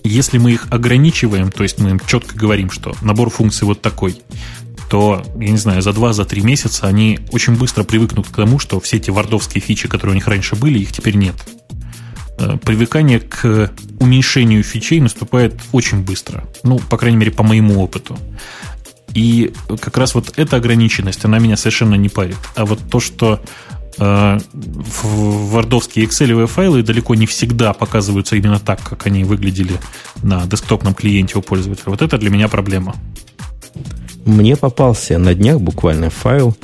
[0.04, 4.18] Если мы их ограничиваем, то есть мы им четко говорим, что набор функций вот такой,
[4.90, 8.80] то, я не знаю, за 2-3 за месяца они очень быстро привыкнут к тому, что
[8.80, 11.36] все эти вардовские фичи, которые у них раньше были, их теперь нет.
[12.38, 16.44] Э, привыкание к уменьшению фичей наступает очень быстро.
[16.64, 18.18] Ну, по крайней мере, по моему опыту.
[19.14, 22.38] И как раз вот эта ограниченность, она меня совершенно не парит.
[22.56, 23.42] А вот то, что
[23.98, 29.74] вардовские excel файлы далеко не всегда показываются именно так, как они выглядели
[30.22, 32.96] на десктопном клиенте у пользователя, вот это для меня проблема.
[34.26, 36.56] Мне попался на днях буквально файл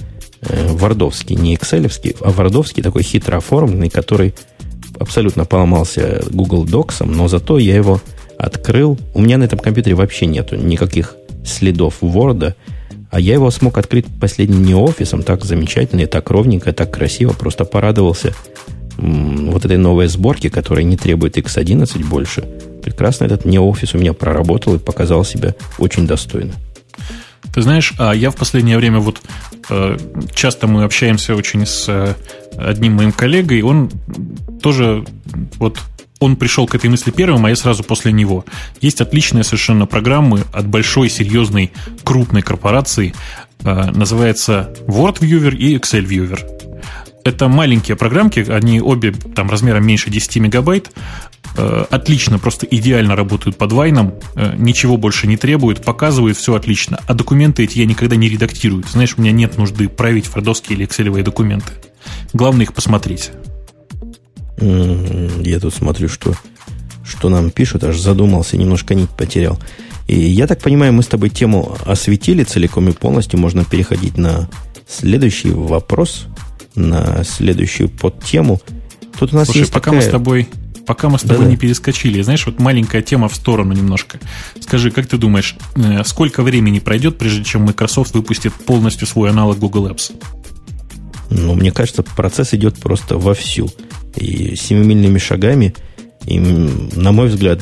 [0.41, 4.33] э, вардовский, не экселевский, а вардовский такой хитро оформленный, который
[4.97, 8.01] абсолютно поломался Google Docs, но зато я его
[8.37, 8.97] открыл.
[9.13, 11.15] У меня на этом компьютере вообще нету никаких
[11.45, 12.53] следов Word,
[13.17, 17.33] я его смог открыть последним не офисом, так замечательно, и так ровненько, и так красиво,
[17.33, 18.33] просто порадовался
[18.97, 22.41] вот этой новой сборке, которая не требует X11 больше.
[22.83, 26.53] Прекрасно этот не офис у меня проработал и показал себя очень достойно.
[27.53, 29.21] Ты знаешь, а я в последнее время вот
[29.69, 29.97] э,
[30.33, 32.13] часто мы общаемся очень с э,
[32.57, 33.89] одним моим коллегой, он
[34.61, 35.05] тоже
[35.57, 35.79] вот
[36.19, 38.45] он пришел к этой мысли первым, а я сразу после него.
[38.81, 41.71] Есть отличные совершенно программы от большой, серьезной,
[42.03, 43.13] крупной корпорации.
[43.63, 46.39] Э, называется Word Viewer и Excel Viewer.
[47.23, 50.91] Это маленькие программки, они обе там размером меньше 10 мегабайт.
[51.57, 56.99] Э, отлично, просто идеально работают под вайном, э, ничего больше не требуют, показывают все отлично.
[57.07, 58.83] А документы эти я никогда не редактирую.
[58.89, 61.73] Знаешь, у меня нет нужды править фордовские или экселевые документы.
[62.33, 63.31] Главное их посмотреть.
[64.61, 66.33] Я тут смотрю, что,
[67.03, 69.59] что нам пишут, аж задумался, немножко нить потерял.
[70.07, 73.39] И я так понимаю, мы с тобой тему осветили целиком и полностью.
[73.39, 74.49] Можно переходить на
[74.87, 76.25] следующий вопрос,
[76.75, 78.59] на следующую подтему.
[79.19, 80.01] Тут у нас Слушай, есть пока такая...
[80.01, 80.49] мы с тобой
[80.89, 81.51] пока мы с тобой Да-да.
[81.51, 84.19] не перескочили, знаешь, вот маленькая тема в сторону немножко.
[84.59, 89.59] Скажи, как ты думаешь, э, сколько времени пройдет, прежде чем Microsoft выпустит полностью свой аналог
[89.59, 90.11] Google Apps?
[91.29, 93.69] Ну, мне кажется, процесс идет просто вовсю.
[94.15, 95.75] И семимильными шагами,
[96.25, 97.59] и, на мой взгляд,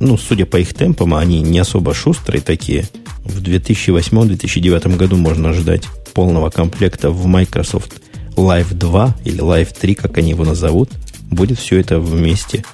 [0.00, 2.84] ну, судя по их темпам, они не особо шустрые такие.
[3.24, 8.00] В 2008-2009 году можно ожидать полного комплекта в Microsoft
[8.36, 10.90] Live 2 или Live 3, как они его назовут–
[11.30, 12.64] будет все это вместе.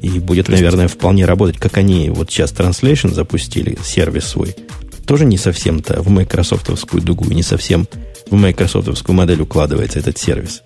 [0.00, 0.60] И будет, есть...
[0.60, 4.54] наверное, вполне работать, как они вот сейчас Translation запустили, сервис свой.
[5.06, 7.86] Тоже не совсем-то в майкрософтовскую дугу, не совсем
[8.30, 10.62] в майкрософтовскую модель укладывается этот сервис.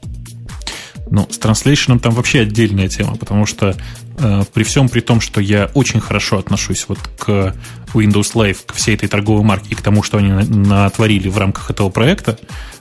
[1.10, 3.76] Ну, с Translation там вообще отдельная тема, потому что
[4.18, 7.54] э, при всем при том, что я очень хорошо отношусь вот к
[7.94, 11.70] Windows Live, к всей этой торговой марке и к тому, что они натворили в рамках
[11.70, 12.38] этого проекта,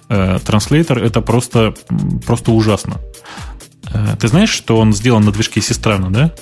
[0.10, 1.76] э, Translator это просто,
[2.26, 3.00] просто ужасно.
[3.94, 6.34] Э, ты знаешь, что он сделан на движке Систрана, да?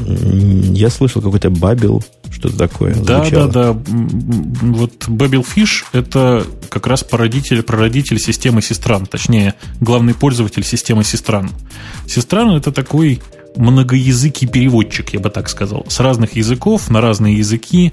[0.00, 2.94] Я слышал какой-то Бабел, что-то такое.
[2.94, 3.48] Да, звучало.
[3.48, 3.80] да, да.
[3.82, 11.50] Вот Babel Fish это как раз породитель, прародитель системы Систран, точнее, главный пользователь системы Систран.
[12.06, 13.20] Систран это такой
[13.56, 15.84] многоязыкий переводчик, я бы так сказал.
[15.88, 17.92] С разных языков на разные языки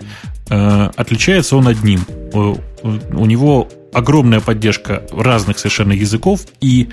[0.49, 2.05] э, отличается он одним.
[2.33, 6.89] У, у него огромная поддержка разных совершенно языков, и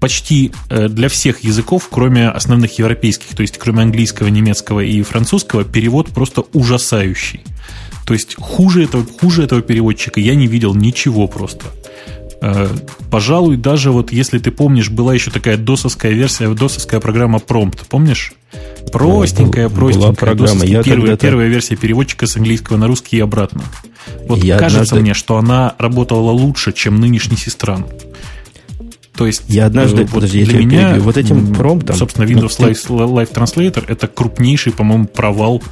[0.00, 5.64] почти э, для всех языков, кроме основных европейских, то есть кроме английского, немецкого и французского,
[5.64, 7.40] перевод просто ужасающий.
[8.06, 11.66] То есть хуже этого, хуже этого переводчика я не видел ничего просто.
[12.40, 12.68] Э,
[13.10, 18.34] пожалуй, даже вот если ты помнишь, была еще такая досовская версия, досовская программа Prompt, помнишь?
[18.92, 20.12] Простенькая, простенькая.
[20.12, 20.64] Была программа.
[20.66, 23.62] Я первая, первая версия переводчика с английского на русский и обратно.
[24.28, 25.00] Вот я кажется однажды...
[25.00, 27.86] мне, что она работала лучше, чем нынешний Сестран.
[29.16, 31.02] То есть, я однажды, вот подожди, для меня, перебью.
[31.04, 31.96] вот этим промптом...
[31.96, 35.62] Собственно, Windows ну, Live, Translator это крупнейший, по-моему, провал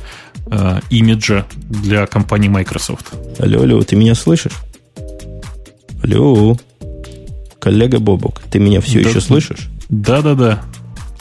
[0.47, 3.13] э, имиджа для компании Microsoft.
[3.41, 4.53] Алло, алло, ты меня слышишь?
[6.05, 6.57] Алло,
[7.59, 9.69] коллега Бобок, ты меня все да, еще слышишь?
[9.89, 10.63] Да-да-да.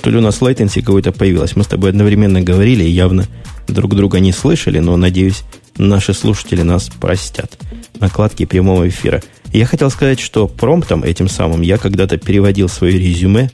[0.01, 1.55] То ли у нас latency какой-то появилась.
[1.55, 3.25] Мы с тобой одновременно говорили и явно
[3.67, 5.41] друг друга не слышали, но, надеюсь,
[5.77, 7.57] наши слушатели нас простят.
[7.99, 9.23] Накладки прямого эфира–
[9.59, 13.51] я хотел сказать, что промптом этим самым я когда-то переводил свое резюме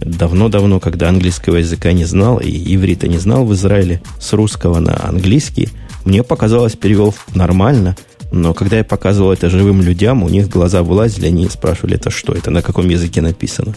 [0.00, 4.98] давно-давно, когда английского языка не знал и иврита не знал в Израиле, с русского на
[5.06, 5.68] английский.
[6.04, 7.96] Мне показалось, перевел нормально,
[8.32, 12.32] но когда я показывал это живым людям, у них глаза вылазили, они спрашивали, это что,
[12.32, 13.74] это на каком языке написано.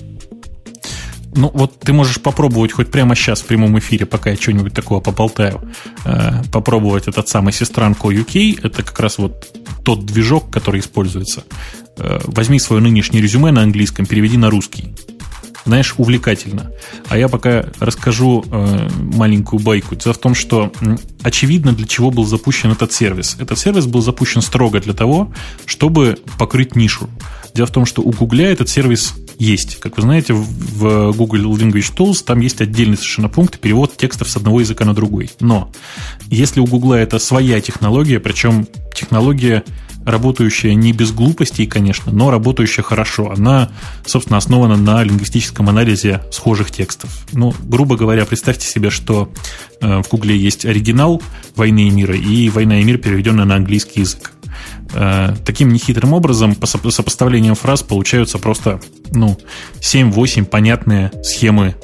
[1.36, 5.02] Ну, вот ты можешь попробовать хоть прямо сейчас в прямом эфире, пока я что-нибудь такого
[5.02, 5.62] поболтаю,
[6.06, 8.60] э, попробовать этот самый сестранку UK.
[8.64, 9.48] Это как раз вот
[9.84, 11.44] тот движок, который используется.
[11.98, 14.96] Э, возьми свое нынешнее резюме на английском, переведи на русский
[15.68, 16.72] знаешь, увлекательно.
[17.10, 19.96] А я пока расскажу э, маленькую байку.
[19.96, 20.72] Дело в том, что
[21.24, 23.36] очевидно, для чего был запущен этот сервис.
[23.38, 25.32] Этот сервис был запущен строго для того,
[25.66, 27.10] чтобы покрыть нишу.
[27.54, 29.80] Дело в том, что у Google этот сервис есть.
[29.80, 34.38] Как вы знаете, в Google Language Tools там есть отдельный совершенно пункт перевод текстов с
[34.38, 35.30] одного языка на другой.
[35.42, 35.70] Но
[36.30, 39.66] если у Google это своя технология, причем технология
[40.08, 43.34] работающая не без глупостей, конечно, но работающая хорошо.
[43.36, 43.70] Она,
[44.06, 47.26] собственно, основана на лингвистическом анализе схожих текстов.
[47.34, 49.30] Ну, грубо говоря, представьте себе, что
[49.82, 51.22] э, в Гугле есть оригинал
[51.58, 54.32] «Войны и мира» и «Война и мир», переведенная на английский язык.
[54.94, 58.80] Э, таким нехитрым образом, по сопоставлением фраз, получаются просто
[59.12, 59.38] ну,
[59.82, 61.76] 7-8 понятные схемы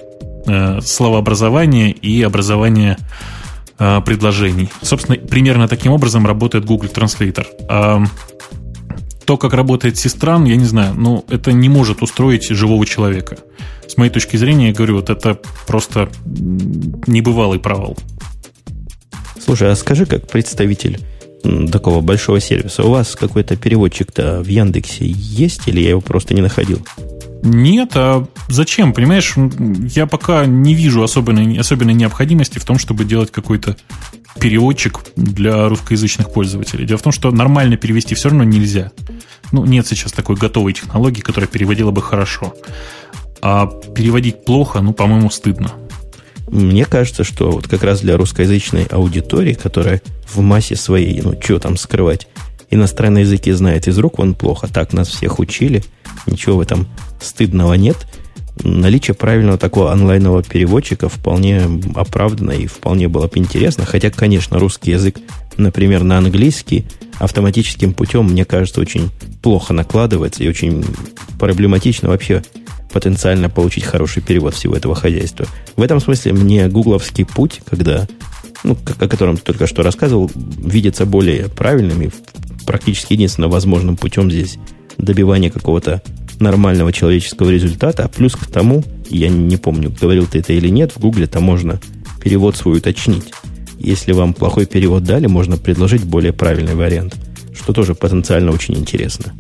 [0.48, 2.98] э, словообразования и образования
[3.80, 4.70] Э, предложений.
[4.82, 7.48] Собственно, примерно таким образом работает Google Translator.
[7.68, 8.04] А
[9.26, 13.38] то, как работает Сестран, я не знаю, но это не может устроить живого человека.
[13.88, 17.98] С моей точки зрения, я говорю, вот это просто небывалый провал.
[19.44, 21.00] Слушай, а скажи, как представитель
[21.72, 26.42] такого большого сервиса, у вас какой-то переводчик-то в Яндексе есть или я его просто не
[26.42, 26.86] находил?
[27.46, 28.94] Нет, а зачем?
[28.94, 29.34] Понимаешь,
[29.94, 33.76] я пока не вижу особенной, особенной необходимости в том, чтобы делать какой-то
[34.40, 36.86] переводчик для русскоязычных пользователей.
[36.86, 38.92] Дело в том, что нормально перевести все равно нельзя.
[39.52, 42.56] Ну, нет сейчас такой готовой технологии, которая переводила бы хорошо.
[43.42, 45.74] А переводить плохо, ну, по-моему, стыдно.
[46.48, 50.02] Мне кажется, что вот как раз для русскоязычной аудитории, которая
[50.34, 52.28] в массе своей, ну, что там скрывать,
[52.74, 54.68] иностранные языки знает из рук, он плохо.
[54.68, 55.84] Так нас всех учили.
[56.28, 56.88] Ничего в этом
[57.22, 57.98] стыдного нет.
[58.62, 61.64] Наличие правильного такого онлайнового переводчика вполне
[61.96, 63.86] оправдано и вполне было бы интересно.
[63.86, 65.18] Хотя, конечно, русский язык,
[65.58, 66.86] например, на английский
[67.20, 69.10] автоматическим путем, мне кажется, очень
[69.42, 70.86] плохо накладывается и очень
[71.40, 72.44] проблематично вообще
[72.92, 75.48] потенциально получить хороший перевод всего этого хозяйства.
[75.76, 78.08] В этом смысле мне гугловский путь, когда,
[78.64, 82.10] ну, о котором ты только что рассказывал, видится более правильным и
[82.66, 84.58] практически единственным возможным путем здесь
[84.98, 86.02] добивания какого-то
[86.40, 90.92] нормального человеческого результата, а плюс к тому, я не помню, говорил ты это или нет,
[90.92, 91.80] в Гугле-то можно
[92.22, 93.32] перевод свой уточнить.
[93.80, 97.16] Если вам плохой перевод дали, можно предложить более правильный вариант,
[97.54, 99.34] что тоже потенциально очень интересно.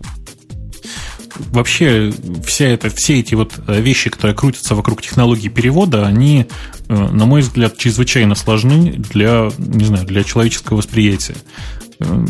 [1.51, 2.13] Вообще,
[2.45, 6.45] вся это, все эти вот э, вещи, которые крутятся вокруг технологии перевода, они,
[6.89, 11.35] э, на мой взгляд, чрезвычайно сложны для, не знаю, для человеческого восприятия.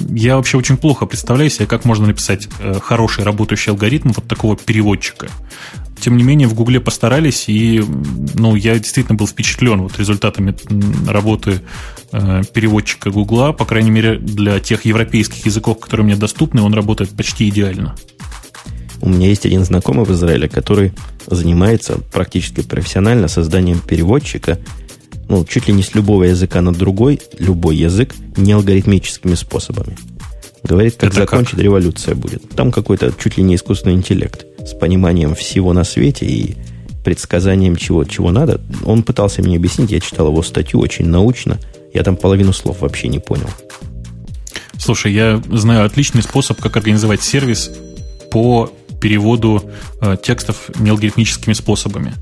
[0.09, 4.55] Я вообще очень плохо представляю себе, как можно написать э, хороший работающий алгоритм вот такого
[4.55, 5.27] переводчика.
[5.99, 7.83] Тем не менее, в Гугле постарались, и
[8.35, 10.55] ну, я действительно был впечатлен вот результатами
[11.07, 11.61] работы
[12.11, 13.53] э, переводчика Гугла.
[13.53, 17.95] По крайней мере, для тех европейских языков, которые мне доступны, он работает почти идеально.
[19.01, 20.93] У меня есть один знакомый в Израиле, который
[21.27, 24.59] занимается практически профессионально созданием переводчика–
[25.33, 29.97] ну, чуть ли не с любого языка на другой, любой язык, не алгоритмическими способами.
[30.61, 31.59] Говорит, как Это закончит как?
[31.61, 32.47] революция будет.
[32.51, 36.55] Там какой-то чуть ли не искусственный интеллект с пониманием всего на свете и
[37.03, 38.61] предсказанием чего, чего надо.
[38.85, 41.57] Он пытался мне объяснить, я читал его статью очень научно.
[41.95, 43.49] Я там половину слов вообще не понял.
[44.77, 47.71] Слушай, я знаю отличный способ, как организовать сервис
[48.29, 49.63] по переводу
[49.99, 52.13] э, текстов неалгоритмическими способами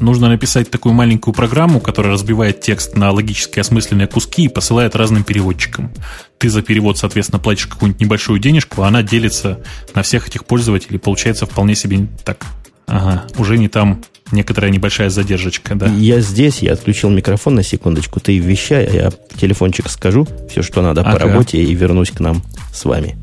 [0.00, 5.24] нужно написать такую маленькую программу, которая разбивает текст на логически осмысленные куски и посылает разным
[5.24, 5.92] переводчикам.
[6.38, 9.60] Ты за перевод, соответственно, платишь какую-нибудь небольшую денежку, а она делится
[9.94, 10.98] на всех этих пользователей.
[10.98, 12.44] Получается вполне себе так.
[12.86, 15.86] Ага, уже не там некоторая небольшая задержечка, да.
[15.86, 20.62] Я здесь, я отключил микрофон на секундочку, ты вещай, а я в телефончик скажу все,
[20.62, 21.12] что надо ага.
[21.12, 23.16] по работе, и вернусь к нам с вами.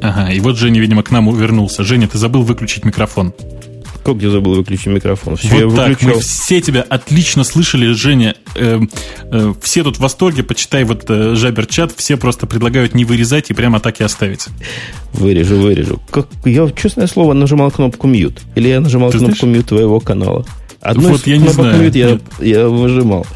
[0.00, 1.84] Ага, и вот Женя, видимо, к нам вернулся.
[1.84, 3.34] Женя, ты забыл выключить микрофон.
[4.04, 5.36] Как где забыл выключить микрофон?
[5.36, 8.34] Все, вот так, мы все тебя отлично слышали, Женя.
[8.54, 8.80] Э,
[9.30, 13.54] э, все тут в восторге, почитай вот э, Jabber-чат, все просто предлагают не вырезать и
[13.54, 14.46] прямо так и оставить.
[15.12, 16.00] Вырежу, вырежу.
[16.10, 18.40] Как, я, честное слово, нажимал кнопку mute.
[18.54, 20.46] Или я нажимал Ты кнопку mute твоего канала.
[20.80, 21.80] Одну вот из я не знаю.
[21.80, 23.26] mute я, я выжимал.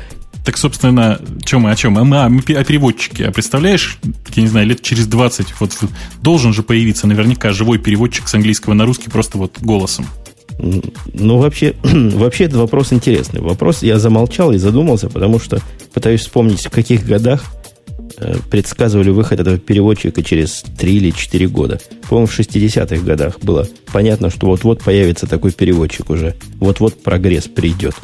[0.45, 1.97] Так, собственно, чем мы, о чем?
[1.99, 3.27] А мы, а, мы о переводчике.
[3.27, 3.99] А представляешь,
[4.35, 5.79] я не знаю, лет через 20 вот
[6.21, 10.07] должен же появиться наверняка живой переводчик с английского на русский просто вот голосом.
[10.59, 13.41] Ну, вообще, вообще этот вопрос интересный.
[13.41, 15.61] Вопрос, я замолчал и задумался, потому что
[15.93, 17.45] пытаюсь вспомнить, в каких годах
[18.19, 21.81] э, предсказывали выход этого переводчика через 3 или 4 года.
[22.09, 26.37] По-моему, в 60-х годах было понятно, что вот-вот появится такой переводчик уже.
[26.61, 27.95] Вот-вот прогресс придет.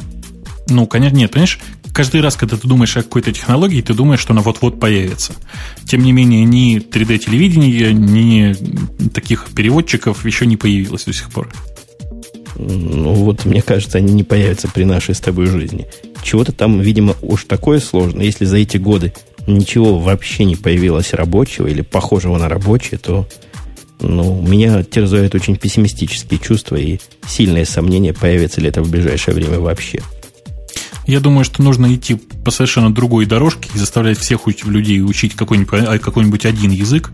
[0.69, 1.59] Ну, конечно, нет, понимаешь,
[1.93, 5.33] каждый раз, когда ты думаешь о какой-то технологии, ты думаешь, что она вот-вот появится.
[5.85, 11.49] Тем не менее, ни 3D-телевидение, ни таких переводчиков еще не появилось до сих пор.
[12.59, 15.87] Ну вот, мне кажется, они не появятся при нашей с тобой жизни.
[16.21, 18.21] Чего-то там, видимо, уж такое сложно.
[18.21, 19.13] Если за эти годы
[19.47, 23.25] ничего вообще не появилось рабочего или похожего на рабочее, то
[24.01, 29.59] ну, меня терзают очень пессимистические чувства и сильные сомнения, появится ли это в ближайшее время
[29.59, 30.01] вообще.
[31.07, 35.73] Я думаю, что нужно идти по совершенно другой дорожке и заставлять всех людей учить какой-нибудь,
[35.73, 37.11] а, какой-нибудь один язык.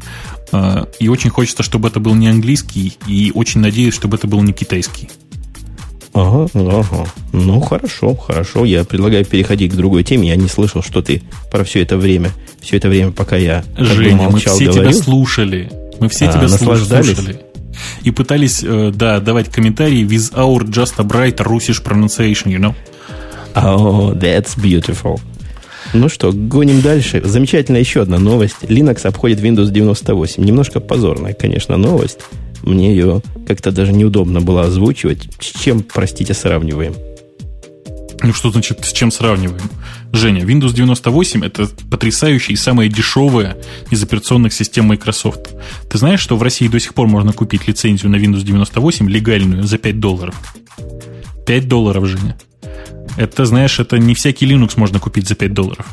[0.52, 4.42] А, и очень хочется, чтобы это был не английский, и очень надеюсь, чтобы это был
[4.42, 5.10] не китайский.
[6.16, 7.06] Ага, ага.
[7.34, 8.64] Ну, хорошо, хорошо.
[8.64, 10.30] Я предлагаю переходить к другой теме.
[10.30, 14.16] Я не слышал, что ты про все это время, все это время, пока я Женя,
[14.16, 14.92] молчал, мы все говорил.
[14.92, 15.72] тебя слушали.
[16.00, 17.42] Мы все а, тебя слушали.
[18.04, 22.74] И пытались, э, да, давать комментарии with our just a bright Russish pronunciation, you know?
[23.54, 25.20] Oh, that's beautiful.
[25.94, 27.22] Ну что, гоним дальше.
[27.26, 28.58] Замечательная еще одна новость.
[28.62, 30.44] Linux обходит Windows 98.
[30.44, 32.20] Немножко позорная, конечно, новость.
[32.66, 35.30] Мне ее как-то даже неудобно было озвучивать.
[35.40, 36.96] С чем, простите, сравниваем?
[38.24, 39.70] Ну, что значит, с чем сравниваем?
[40.12, 43.58] Женя, Windows 98 это потрясающая и самая дешевая
[43.92, 45.54] из операционных систем Microsoft.
[45.92, 49.64] Ты знаешь, что в России до сих пор можно купить лицензию на Windows 98 легальную
[49.64, 50.36] за 5 долларов?
[51.46, 52.36] 5 долларов, Женя.
[53.18, 55.86] Это, знаешь, это не всякий Linux можно купить за 5 долларов.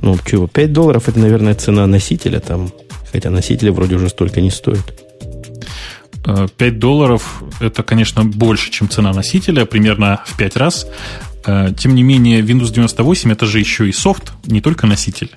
[0.00, 2.72] Ну, чего, 5 долларов это, наверное, цена носителя там.
[3.12, 5.09] Хотя носители вроде уже столько не стоят.
[6.24, 10.86] 5 э, долларов это, конечно, больше, чем цена носителя, примерно в 5 раз.
[11.46, 15.30] Э, тем не менее, Windows 98 это же еще и софт, не только носитель.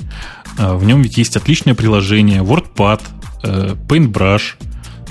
[0.58, 3.02] Э, в нем ведь есть отличное приложение, WordPad,
[3.44, 4.56] Paintbrush,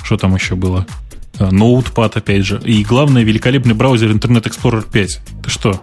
[0.02, 0.86] что там еще было?
[1.34, 2.60] Notepad, опять же.
[2.64, 5.20] И главное, великолепный браузер Internet Explorer 5.
[5.44, 5.82] Ты что?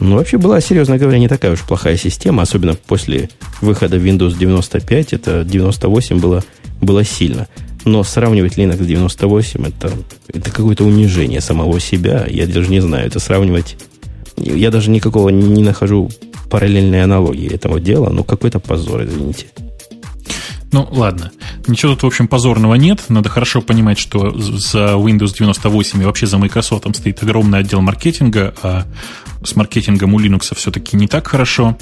[0.00, 3.30] Ну, вообще была, серьезно говоря, не такая уж плохая система, особенно после
[3.60, 5.12] выхода Windows 95.
[5.12, 6.42] Это 98 было,
[6.80, 7.46] было сильно.
[7.84, 9.92] Но сравнивать Linux 98 это,
[10.28, 12.26] это какое-то унижение самого себя.
[12.28, 13.76] Я даже не знаю, это сравнивать...
[14.36, 16.10] Я даже никакого не, нахожу
[16.50, 18.10] параллельной аналогии этого дела.
[18.10, 19.46] Ну, какой-то позор, извините.
[20.72, 21.30] Ну, ладно.
[21.66, 23.04] Ничего тут, в общем, позорного нет.
[23.08, 28.54] Надо хорошо понимать, что за Windows 98 и вообще за Microsoft стоит огромный отдел маркетинга,
[28.62, 28.84] а
[29.44, 31.76] с маркетингом у Linux все-таки не так хорошо.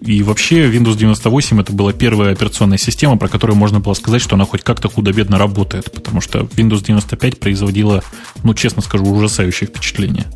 [0.00, 4.36] И вообще Windows 98 это была первая операционная система, про которую можно было сказать, что
[4.36, 8.02] она хоть как-то худо-бедно работает, потому что Windows 95 производила,
[8.44, 10.26] ну, честно скажу, ужасающее впечатление.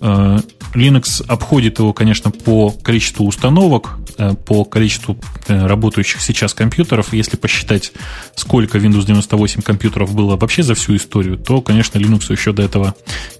[0.00, 0.40] Э,
[0.74, 7.14] Linux обходит его, конечно, по количеству установок, э, по количеству э, работающих сейчас компьютеров.
[7.14, 7.92] Если посчитать,
[8.36, 12.94] сколько Windows 98 компьютеров было вообще за всю историю, то, конечно, Linux еще до этого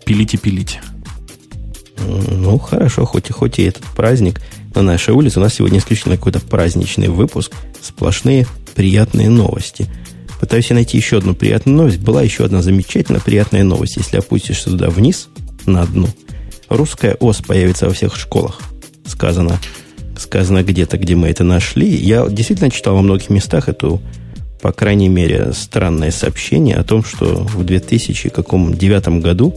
[0.06, 0.80] пилить и пилить.
[1.98, 4.40] Ну, хорошо, хоть и хоть и этот праздник–
[4.74, 5.38] на нашей улице.
[5.38, 7.52] У нас сегодня исключительно какой-то праздничный выпуск.
[7.80, 9.86] Сплошные приятные новости.
[10.40, 11.98] Пытаюсь найти еще одну приятную новость.
[11.98, 13.96] Была еще одна замечательно приятная новость.
[13.96, 15.28] Если опустишься туда вниз,
[15.66, 16.08] на дну,
[16.68, 18.60] русская ОС появится во всех школах.
[19.06, 19.58] Сказано,
[20.18, 21.88] сказано где-то, где мы это нашли.
[21.88, 24.00] Я действительно читал во многих местах эту,
[24.62, 29.54] по крайней мере, странное сообщение о том, что в 2009 году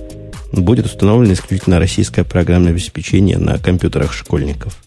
[0.51, 4.77] будет установлено исключительно российское программное обеспечение на компьютерах школьников.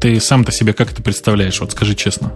[0.00, 1.60] Ты сам-то себе как это представляешь?
[1.60, 2.32] Вот скажи честно.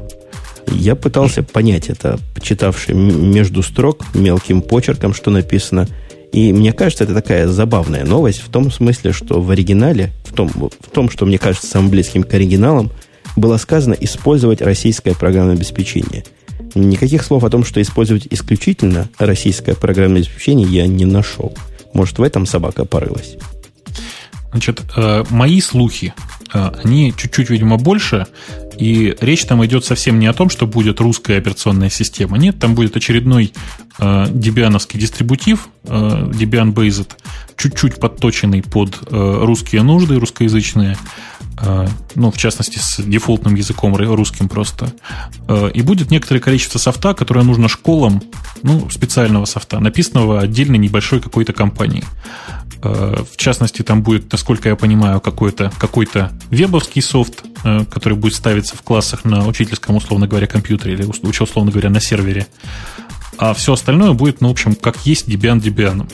[0.66, 5.88] Я пытался понять это, почитавший между строк мелким почерком, что написано.
[6.32, 10.48] И мне кажется, это такая забавная новость в том смысле, что в оригинале, в том,
[10.48, 12.90] в том что мне кажется самым близким к оригиналам,
[13.36, 16.24] было сказано использовать российское программное обеспечение.
[16.74, 21.54] Никаких слов о том, что использовать исключительно российское программное обеспечение, я не нашел.
[21.92, 23.36] Может, в этом собака порылась?
[24.52, 26.14] Значит, э, мои слухи,
[26.52, 28.26] они чуть-чуть, видимо, больше,
[28.76, 32.38] и речь там идет совсем не о том, что будет русская операционная система.
[32.38, 33.52] Нет, там будет очередной
[33.98, 37.10] э, дебиановский дистрибутив, Debian Based,
[37.56, 40.96] чуть-чуть подточенный под русские нужды, русскоязычные,
[42.14, 44.92] ну, в частности, с дефолтным языком русским просто.
[45.74, 48.22] И будет некоторое количество софта, которое нужно школам,
[48.62, 52.04] ну, специального софта, написанного отдельно небольшой какой-то компанией.
[52.82, 56.08] Э, в частности, там будет, насколько я понимаю, какой-то какой
[56.50, 61.70] вебовский софт, э, который будет ставиться в классах на учительском, условно говоря, компьютере или, условно
[61.70, 62.46] говоря, на сервере.
[63.38, 66.10] А все остальное будет, ну, в общем, как есть Debian Debian.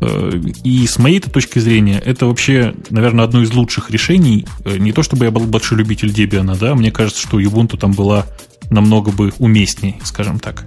[0.00, 4.46] Э, и с моей точки зрения, это вообще, наверное, одно из лучших решений.
[4.64, 7.92] Э, не то чтобы я был большой любитель Debian, да, мне кажется, что Ubuntu там
[7.92, 8.26] была
[8.70, 10.66] намного бы уместней, скажем так.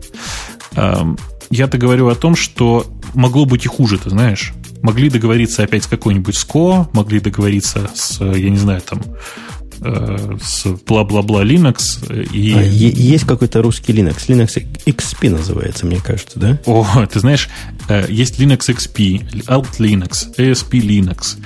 [0.75, 1.17] Эм,
[1.49, 4.53] я-то говорю о том, что могло быть и хуже, ты знаешь.
[4.81, 10.65] Могли договориться опять с какой-нибудь SCO, могли договориться с, я не знаю, там, э, с
[10.85, 12.05] бла-бла-бла Linux.
[12.31, 12.53] И...
[12.53, 14.27] А, есть какой-то русский Linux.
[14.27, 16.59] Linux XP называется, мне кажется, да?
[16.65, 17.49] О, ты знаешь,
[17.87, 21.37] э, есть Linux XP, Alt Linux, ASP Linux.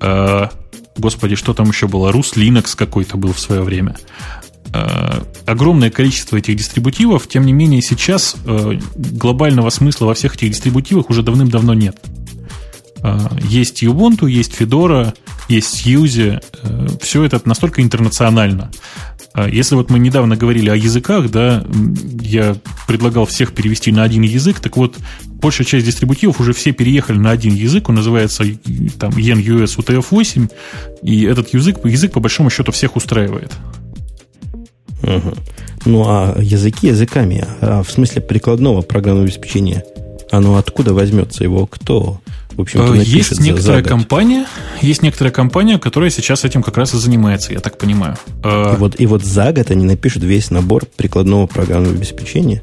[0.00, 0.48] Э,
[0.96, 2.10] господи, что там еще было?
[2.12, 3.96] Rus Linux какой-то был в свое время.
[4.72, 10.50] Э, огромное количество этих дистрибутивов, тем не менее сейчас э, глобального смысла во всех этих
[10.50, 11.96] дистрибутивах уже давным-давно нет.
[13.02, 15.14] Э, есть Ubuntu, есть Fedora,
[15.48, 16.42] есть Suse,
[17.00, 18.70] все это настолько интернационально.
[19.36, 21.64] Если вот мы недавно говорили о языках, да,
[22.20, 22.56] я
[22.88, 24.96] предлагал всех перевести на один язык, так вот,
[25.26, 28.44] большая часть дистрибутивов уже все переехали на один язык, он называется
[28.98, 30.50] там ENUS UTF-8,
[31.02, 33.52] и этот язык, язык по большому счету всех устраивает.
[35.02, 35.34] Угу.
[35.86, 39.84] Ну, а языки языками, а в смысле прикладного программного обеспечения,
[40.30, 41.44] оно откуда возьмется?
[41.44, 42.20] Его кто?
[42.60, 44.46] В общем есть некоторая за, компания,
[44.82, 48.16] есть некоторая компания, которая сейчас этим как раз и занимается, я так понимаю.
[48.42, 52.62] А и вот, и вот за год они напишут весь набор прикладного программного обеспечения.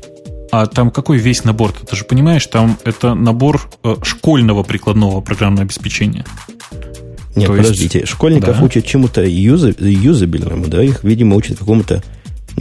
[0.51, 1.73] А там какой весь набор?
[1.73, 6.25] Ты же понимаешь, там это набор э, школьного прикладного программного обеспечения.
[7.35, 8.63] Нет, То подождите, есть, школьников да.
[8.63, 10.83] учат чему-то юзабельному, да?
[10.83, 12.01] Их, видимо, учат какому-то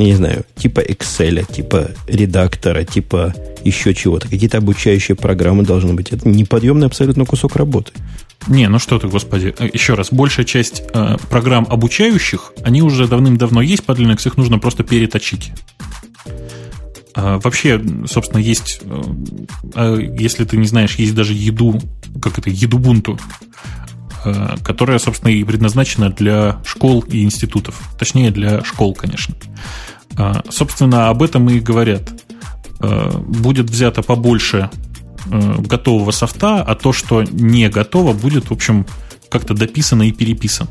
[0.04, 3.34] не знаю, типа Excel, типа редактора, типа
[3.64, 4.28] еще чего-то.
[4.28, 6.12] Какие-то обучающие программы должны быть.
[6.12, 7.92] Это неподъемный абсолютно кусок работы.
[8.46, 9.54] Не, ну что ты, господи.
[9.58, 14.36] Э, еще раз, большая часть э, программ обучающих, они уже давным-давно есть под Linux, их
[14.36, 15.52] нужно просто переточить.
[17.14, 19.02] А, вообще, собственно, есть, э,
[19.74, 21.80] а, если ты не знаешь, есть даже еду,
[22.20, 23.85] как это, едубунту, э,
[24.62, 27.80] которая, собственно, и предназначена для школ и институтов.
[27.98, 29.34] Точнее, для школ, конечно.
[30.16, 32.02] А, собственно, об этом и говорят.
[32.80, 34.70] А, будет взято побольше
[35.28, 38.86] готового софта, а то, что не готово, будет, в общем,
[39.28, 40.70] как-то дописано и переписано.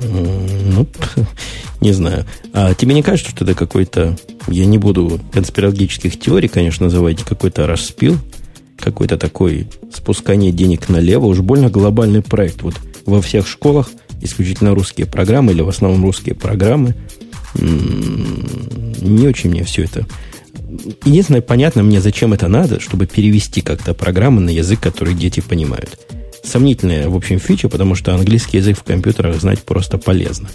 [0.00, 0.86] Ну,
[1.80, 2.24] не знаю.
[2.52, 4.16] А тебе не кажется, что это какой-то...
[4.46, 8.16] Я не буду конспирологических теорий, конечно, называть, какой-то распил,
[8.80, 12.62] какой-то такой спускание денег налево, уж больно глобальный проект.
[12.62, 12.74] Вот
[13.06, 16.94] во всех школах исключительно русские программы или в основном русские программы–
[17.54, 20.06] не очень мне все это.
[21.04, 25.98] Единственное, понятно мне, зачем это надо, чтобы перевести как-то программы на язык, который дети понимают.
[26.44, 30.48] Сомнительная, в общем, фича, потому что английский язык в компьютерах знать просто полезно.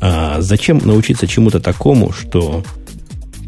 [0.00, 2.64] А зачем научиться чему-то такому, что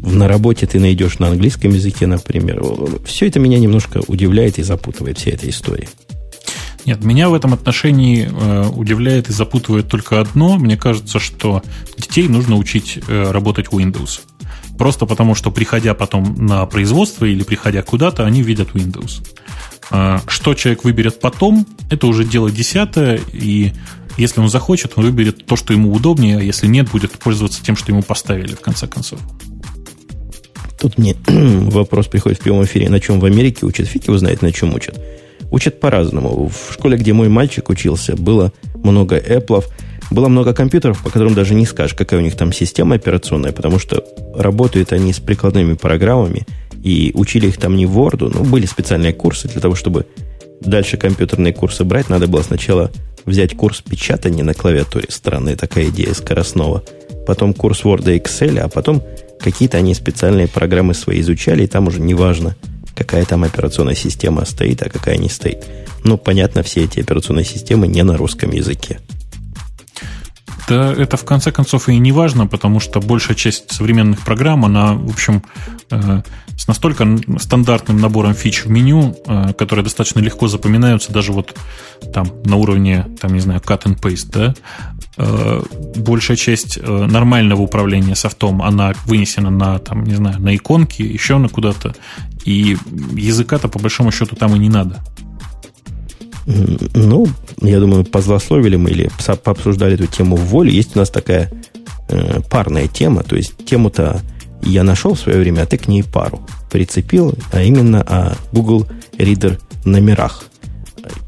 [0.01, 2.63] на работе ты найдешь на английском языке, например?
[3.05, 5.87] Все это меня немножко удивляет и запутывает, вся эта история.
[6.85, 10.57] Нет, меня в этом отношении э, удивляет и запутывает только одно.
[10.57, 11.61] Мне кажется, что
[11.95, 14.21] детей нужно учить э, работать Windows.
[14.79, 19.21] Просто потому, что приходя потом на производство или приходя куда-то, они видят Windows.
[19.91, 23.73] Э, что человек выберет потом, это уже дело десятое, и
[24.17, 27.77] если он захочет, он выберет то, что ему удобнее, а если нет, будет пользоваться тем,
[27.77, 29.19] что ему поставили, в конце концов.
[30.81, 33.85] Тут мне вопрос приходит в прямом эфире, на чем в Америке учат.
[33.85, 34.99] Фиг его знает, на чем учат.
[35.51, 36.49] Учат по-разному.
[36.49, 39.63] В школе, где мой мальчик учился, было много Apple,
[40.09, 43.77] было много компьютеров, по которым даже не скажешь, какая у них там система операционная, потому
[43.77, 44.03] что
[44.35, 46.47] работают они с прикладными программами,
[46.83, 50.07] и учили их там не Word, но были специальные курсы для того, чтобы
[50.61, 52.89] дальше компьютерные курсы брать, надо было сначала
[53.27, 55.05] взять курс печатания на клавиатуре.
[55.09, 56.83] Странная такая идея скоростного.
[57.27, 59.03] Потом курс Word и Excel, а потом
[59.41, 62.55] какие-то они специальные программы свои изучали, и там уже неважно,
[62.95, 65.65] какая там операционная система стоит, а какая не стоит.
[66.03, 68.99] Ну, понятно, все эти операционные системы не на русском языке.
[70.67, 74.93] Да, это в конце концов и не важно, потому что большая часть современных программ, она,
[74.93, 75.43] в общем,
[75.89, 76.21] э,
[76.57, 77.07] с настолько
[77.39, 81.55] стандартным набором фич в меню, э, которые достаточно легко запоминаются даже вот
[82.13, 84.53] там на уровне, там, не знаю, cut and paste, да,
[85.17, 85.61] э,
[85.95, 91.37] большая часть э, нормального управления софтом, она вынесена на, там, не знаю, на иконки, еще
[91.37, 91.95] на куда-то,
[92.45, 92.77] и
[93.13, 95.03] языка-то по большому счету там и не надо.
[96.45, 97.27] Ну,
[97.61, 99.09] я думаю, позлословили мы или
[99.43, 100.73] пообсуждали эту тему в воле.
[100.73, 101.51] Есть у нас такая
[102.09, 104.21] э, парная тема, то есть тему-то
[104.63, 108.87] я нашел в свое время, а ты к ней пару прицепил, а именно о Google
[109.17, 110.43] Reader номерах,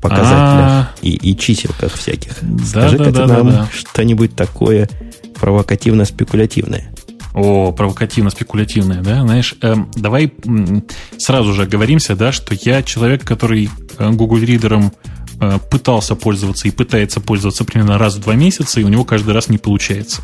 [0.02, 0.90] показателях а.
[1.02, 2.38] и, и чиселках всяких.
[2.66, 4.90] Скажи-ка ты нам что-нибудь такое
[5.40, 6.84] провокативно-спекулятивное.
[7.34, 9.22] О, провокативно-спекулятивное, да?
[9.22, 10.32] Знаешь, э, давай
[11.18, 14.92] сразу же оговоримся, да, что я человек, который э, Google Reader
[15.42, 19.34] э, пытался пользоваться и пытается пользоваться примерно раз в два месяца, и у него каждый
[19.34, 20.22] раз не получается.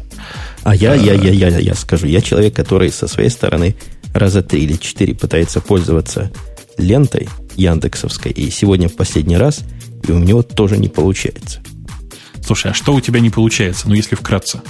[0.64, 3.76] А я, я, я, я, я скажу, я человек, который со своей стороны
[4.14, 6.32] раза три или четыре пытается пользоваться
[6.78, 9.62] лентой Яндексовской, и сегодня в последний раз,
[10.08, 11.62] и у него тоже не получается.
[12.46, 14.62] Слушай, а что у тебя не получается, ну если вкратце?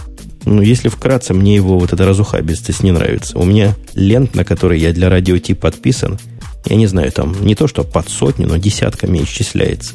[0.45, 3.37] Ну, если вкратце, мне его вот эта разухабистость не нравится.
[3.37, 6.17] У меня лент, на которой я для радио Ти подписан,
[6.65, 9.93] я не знаю, там не то, что под сотню, но десятками исчисляется.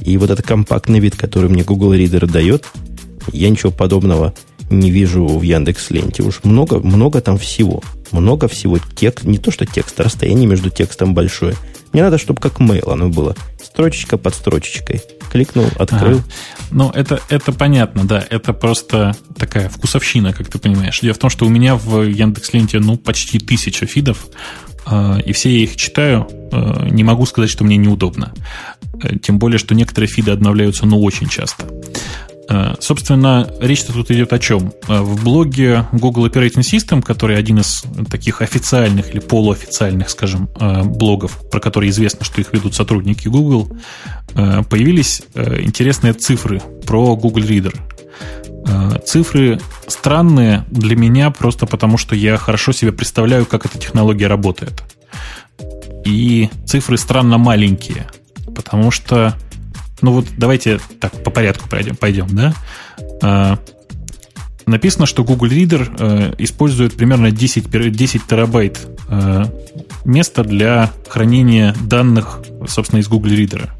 [0.00, 2.66] И вот этот компактный вид, который мне Google Reader дает,
[3.32, 4.34] я ничего подобного
[4.70, 6.22] не вижу в Яндекс Ленте.
[6.22, 7.82] Уж много, много там всего.
[8.12, 8.78] Много всего.
[8.96, 11.54] Текст, не то, что текст, а расстояние между текстом большое.
[11.92, 13.36] Мне надо, чтобы как mail оно было.
[13.62, 15.02] Строчечка под строчечкой.
[15.30, 16.18] Кликнул, открыл.
[16.18, 16.24] Ага.
[16.70, 18.24] Ну, это, это понятно, да.
[18.30, 21.00] Это просто такая вкусовщина, как ты понимаешь.
[21.00, 24.26] Дело в том, что у меня в Яндекс.Ленте, ну, почти тысяча фидов,
[24.86, 26.28] э, и все я их читаю.
[26.52, 28.32] Э, не могу сказать, что мне неудобно.
[29.02, 31.64] Э, тем более, что некоторые фиды обновляются, ну, очень часто.
[32.50, 34.72] Э, собственно, речь-то тут идет о чем?
[34.88, 40.82] Э, в блоге Google Operating System, который один из таких официальных или полуофициальных, скажем, э,
[40.82, 43.68] блогов, про которые известно, что их ведут сотрудники Google,
[44.34, 47.76] появились интересные цифры про Google Reader.
[49.04, 54.84] Цифры странные для меня просто потому, что я хорошо себе представляю, как эта технология работает.
[56.04, 58.06] И цифры странно маленькие,
[58.54, 59.34] потому что
[60.02, 62.54] ну вот давайте так по порядку пройдем, пойдем, да?
[63.22, 63.58] А,
[64.66, 69.44] написано, что Google Reader а, использует примерно 10, 10 терабайт а,
[70.04, 73.70] места для хранения данных, собственно, из Google Reader.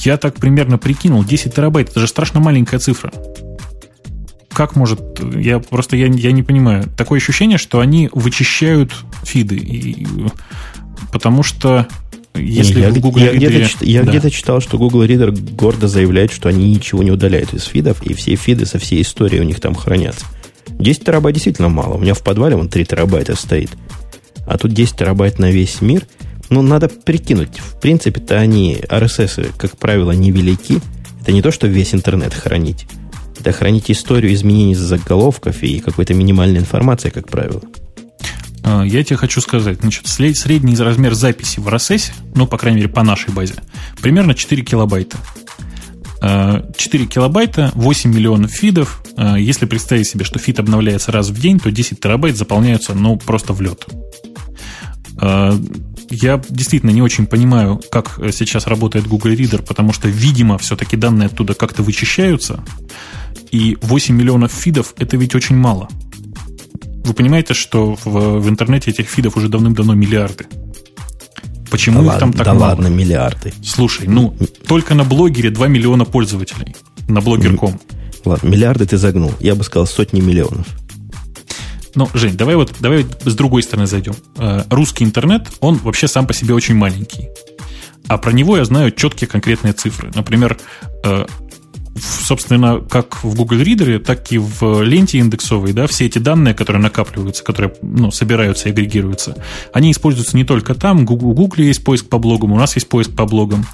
[0.00, 3.12] Я так примерно прикинул, 10 терабайт, это же страшно маленькая цифра.
[4.52, 5.00] Как может...
[5.34, 6.84] Я просто я, я не понимаю.
[6.96, 9.56] Такое ощущение, что они вычищают фиды.
[9.56, 10.06] И,
[11.12, 11.86] потому что
[12.38, 13.36] если я, в Google я, Reader...
[13.36, 14.10] Где-то, я да.
[14.10, 18.14] где-то читал, что Google Reader гордо заявляет, что они ничего не удаляют из фидов, и
[18.14, 20.24] все фиды со всей историей у них там хранятся.
[20.78, 21.94] 10 терабайт действительно мало.
[21.94, 23.70] У меня в подвале вон 3 терабайта стоит.
[24.46, 26.06] А тут 10 терабайт на весь мир.
[26.50, 27.58] Ну, надо прикинуть.
[27.58, 30.80] В принципе-то они, RSS, как правило, невелики.
[31.20, 32.86] Это не то, что весь интернет хранить.
[33.38, 37.60] Это хранить историю изменений заголовков и какой-то минимальной информации, как правило.
[38.68, 42.88] А, я тебе хочу сказать, значит, средний размер записи в RSS, ну, по крайней мере,
[42.90, 43.54] по нашей базе,
[44.02, 45.16] примерно 4 килобайта.
[46.20, 49.02] 4 а, килобайта, 8 миллионов фидов.
[49.16, 53.16] А, если представить себе, что фид обновляется раз в день, то 10 терабайт заполняются, ну,
[53.16, 53.86] просто в лед.
[56.10, 61.26] Я действительно не очень понимаю, как сейчас работает Google Reader, потому что, видимо, все-таки данные
[61.26, 62.64] оттуда как-то вычищаются.
[63.50, 65.88] И 8 миллионов фидов– это ведь очень мало–
[67.08, 70.46] вы понимаете, что в, в интернете этих фидов уже давным-давно миллиарды.
[71.70, 72.64] Почему да их там ладно, так да мало?
[72.70, 73.52] ладно, миллиарды.
[73.62, 74.36] Слушай, ну,
[74.66, 76.76] только на блогере 2 миллиона пользователей.
[77.08, 77.80] На блогер.ком.
[78.24, 79.32] Ладно, миллиарды ты загнул.
[79.40, 80.66] Я бы сказал сотни миллионов.
[81.94, 84.14] Ну, Жень, давай вот давай с другой стороны зайдем.
[84.36, 87.28] Э, русский интернет, он вообще сам по себе очень маленький.
[88.06, 90.10] А про него я знаю четкие конкретные цифры.
[90.14, 90.56] Например,
[91.04, 91.26] э,
[92.00, 96.82] собственно, как в Google Reader, так и в ленте индексовой, да, все эти данные, которые
[96.82, 99.36] накапливаются, которые ну, собираются и агрегируются,
[99.72, 101.02] они используются не только там.
[101.02, 103.66] У Google есть поиск по блогам, у нас есть поиск по блогам.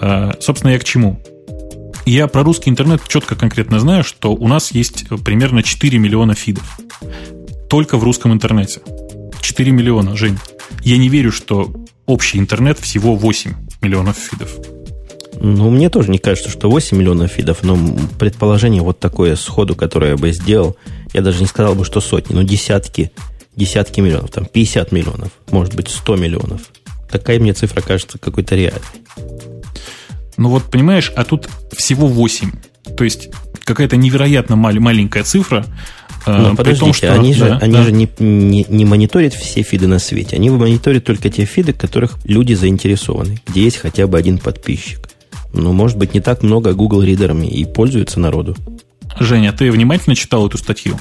[0.00, 1.20] А, собственно, я к чему?
[2.06, 6.78] Я про русский интернет четко конкретно знаю, что у нас есть примерно 4 миллиона фидов.
[7.70, 8.80] Только в русском интернете.
[9.40, 10.38] 4 миллиона, Жень.
[10.82, 11.72] Я не верю, что
[12.06, 14.73] общий интернет всего 8 миллионов фидов.
[15.40, 17.78] Ну, мне тоже не кажется, что 8 миллионов фидов, но
[18.18, 20.76] предположение вот такое сходу, которое я бы сделал,
[21.12, 23.10] я даже не сказал бы, что сотни, но десятки,
[23.56, 26.62] десятки миллионов, там 50 миллионов, может быть 100 миллионов.
[27.10, 28.82] Такая мне цифра кажется какой-то реальной.
[30.36, 32.50] Ну вот, понимаешь, а тут всего 8.
[32.96, 33.28] То есть
[33.64, 35.64] какая-то невероятно мал- маленькая цифра.
[36.26, 37.82] Э, но подождите, том, что, они же, да, они да.
[37.82, 40.36] же не, не, не мониторят все фиды на свете.
[40.36, 45.08] Они мониторят только те фиды, которых люди заинтересованы, где есть хотя бы один подписчик.
[45.54, 48.56] Ну, может быть, не так много Google ридерами и пользуется народу.
[49.18, 50.98] Женя, ты внимательно читал эту статью?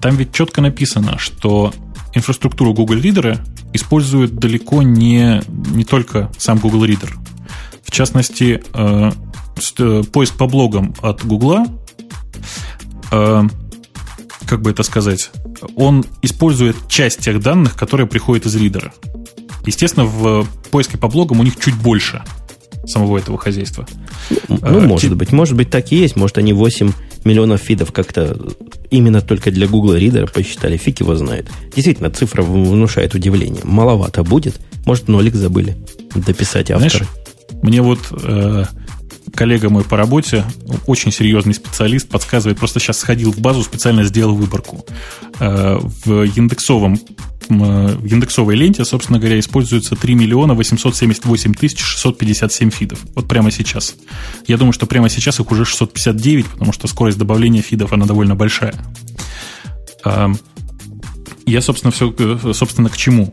[0.00, 1.72] Там ведь четко написано, что
[2.12, 3.38] инфраструктуру Google Reader
[3.72, 7.10] использует далеко не, не только сам Google Reader.
[7.84, 9.12] В частности, э,
[9.78, 11.66] э, поиск по блогам от Google,
[13.12, 13.42] э,
[14.46, 15.30] как бы это сказать,
[15.76, 18.92] он использует часть тех данных, которые приходят из ридера.
[19.64, 22.24] Естественно, в поиске по блогам у них чуть больше–
[22.86, 23.86] самого этого хозяйства.
[24.48, 25.14] Ну, а, может Ти...
[25.14, 25.32] быть.
[25.32, 26.16] Может быть, так и есть.
[26.16, 26.92] Может, они 8
[27.24, 28.38] миллионов фидов как-то
[28.90, 31.48] именно только для Google Reader посчитали, фиг его знает.
[31.74, 33.62] Действительно, цифра внушает удивление.
[33.64, 34.60] Маловато будет.
[34.84, 35.76] Может, нолик забыли
[36.14, 36.90] дописать авторы.
[36.90, 37.08] Знаешь,
[37.62, 38.64] мне вот э,
[39.34, 40.44] коллега мой по работе,
[40.86, 44.84] очень серьезный специалист, подсказывает, просто сейчас сходил в базу, специально сделал выборку.
[45.40, 46.98] Э, в индексовом
[47.48, 53.00] в индексовой ленте, собственно говоря, используется 3 миллиона 878 тысяч 657 фидов.
[53.14, 53.96] Вот прямо сейчас.
[54.46, 58.34] Я думаю, что прямо сейчас их уже 659, потому что скорость добавления фидов, она довольно
[58.34, 58.74] большая.
[60.04, 60.28] Э,
[61.46, 62.12] я, собственно, все,
[62.52, 63.32] собственно, к чему?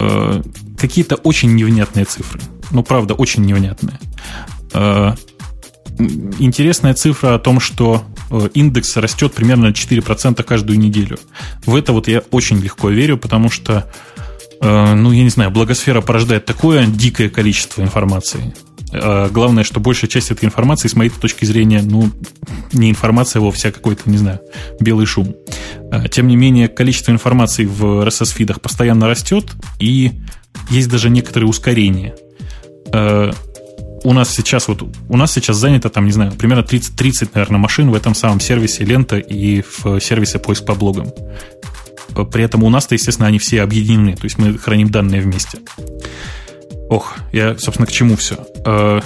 [0.00, 0.42] Э,
[0.78, 2.40] какие-то очень невнятные цифры.
[2.70, 3.98] Ну, правда, очень невнятные.
[5.98, 11.18] Интересная цифра о том, что э, индекс растет примерно на 4% каждую неделю.
[11.66, 13.90] В это вот я очень легко верю, потому что,
[14.60, 18.54] э, ну, я не знаю, благосфера порождает такое дикое количество информации.
[18.92, 22.10] Э, главное, что большая часть этой информации, с моей точки зрения, ну,
[22.72, 24.40] не информация вовсе, а какой-то, не знаю,
[24.80, 25.34] белый шум.
[26.10, 30.12] Тем не менее, количество информации в RSS-фидах постоянно растет, и
[30.70, 32.14] есть даже некоторые ускорения
[34.04, 37.58] у нас сейчас вот у нас сейчас занято там, не знаю, примерно 30, 30, наверное,
[37.58, 41.08] машин в этом самом сервисе лента и в сервисе поиск по блогам.
[42.30, 45.58] При этом у нас-то, естественно, они все объединены, то есть мы храним данные вместе.
[46.90, 48.36] Ох, я, собственно, к чему все?
[48.66, 49.00] Э,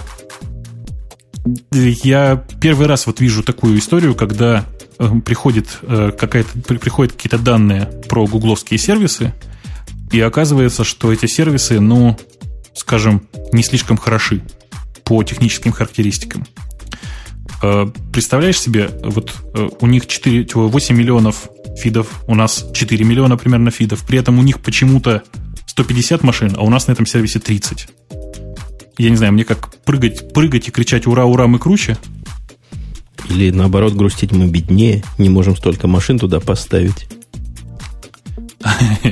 [1.80, 4.64] я первый раз вот вижу такую историю, когда
[4.98, 9.32] э, приходит э, какая-то приходят какие-то данные про гугловские сервисы,
[10.10, 12.16] и оказывается, что эти сервисы, ну,
[12.74, 14.42] скажем, не слишком хороши
[15.06, 16.44] по техническим характеристикам.
[17.62, 21.48] Э, представляешь себе, вот э, у них 4, 8 миллионов
[21.78, 25.22] фидов, у нас 4 миллиона примерно фидов, при этом у них почему-то
[25.66, 27.88] 150 машин, а у нас на этом сервисе 30.
[28.98, 31.96] Я не знаю, мне как прыгать, прыгать и кричать «Ура, ура, мы круче?»
[33.28, 37.06] Или наоборот грустить мы беднее, не можем столько машин туда поставить.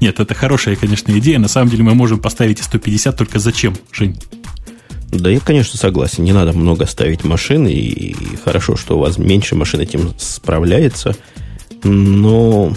[0.00, 1.38] Нет, это хорошая, конечно, идея.
[1.38, 4.18] На самом деле мы можем поставить и 150, только зачем, Жень?
[5.14, 6.24] Да, я, конечно, согласен.
[6.24, 11.14] Не надо много ставить машин, и хорошо, что у вас меньше машин этим справляется.
[11.84, 12.74] Но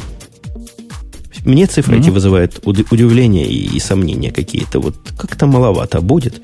[1.43, 2.01] мне цифры mm-hmm.
[2.01, 4.79] эти вызывают удивление и, и сомнения какие-то.
[4.79, 6.41] Вот как-то маловато будет.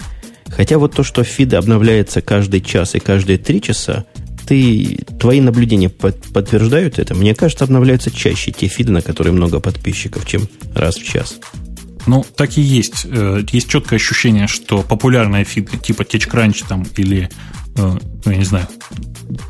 [0.48, 4.06] Хотя вот то, что фиды обновляется каждый час и каждые три часа,
[4.48, 7.16] ты, твои наблюдения под, подтверждают это?
[7.16, 11.38] Мне кажется, обновляются чаще те фиды, на которые много подписчиков, чем раз в час.
[12.06, 13.06] Ну, так и есть.
[13.06, 17.30] Э, есть четкое ощущение, что популярные фиды типа TechCrunch там или,
[17.76, 18.68] э, ну, я не знаю,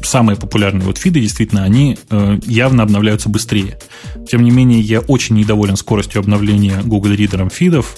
[0.03, 3.79] самые популярные вот фиды, действительно, они э, явно обновляются быстрее.
[4.29, 7.95] Тем не менее, я очень недоволен скоростью обновления Google Reader фидов.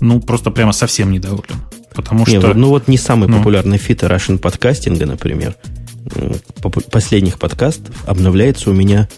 [0.00, 1.62] Ну, просто прямо совсем недоволен.
[1.94, 2.54] Потому не, что...
[2.54, 5.56] Ну, вот не самый ну, популярный фид Russian подкастинга, например.
[6.90, 9.08] Последних подкастов обновляется у меня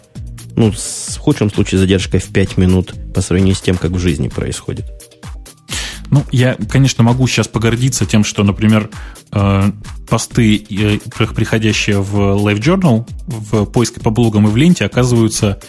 [0.61, 4.29] ну, в худшем случае задержкой в 5 минут по сравнению с тем, как в жизни
[4.29, 4.85] происходит.
[6.11, 8.91] Ну, я, конечно, могу сейчас погордиться тем, что, например,
[9.33, 9.73] э,
[10.09, 10.99] посты, э,
[11.35, 15.61] приходящие в Live Journal, в поиске по блогам и в ленте, оказываются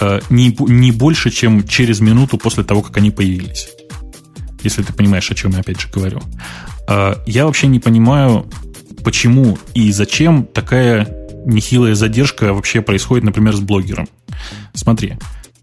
[0.00, 3.68] э, не, не больше, чем через минуту после того, как они появились.
[4.64, 6.20] Если ты понимаешь, о чем я опять же говорю.
[7.26, 8.50] Я вообще не понимаю,
[9.04, 14.08] почему и зачем такая нехилая задержка вообще происходит, например, с блогером.
[14.74, 15.14] Смотри,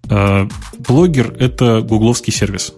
[0.09, 0.47] э,
[0.79, 2.73] блогер– это гугловский сервис.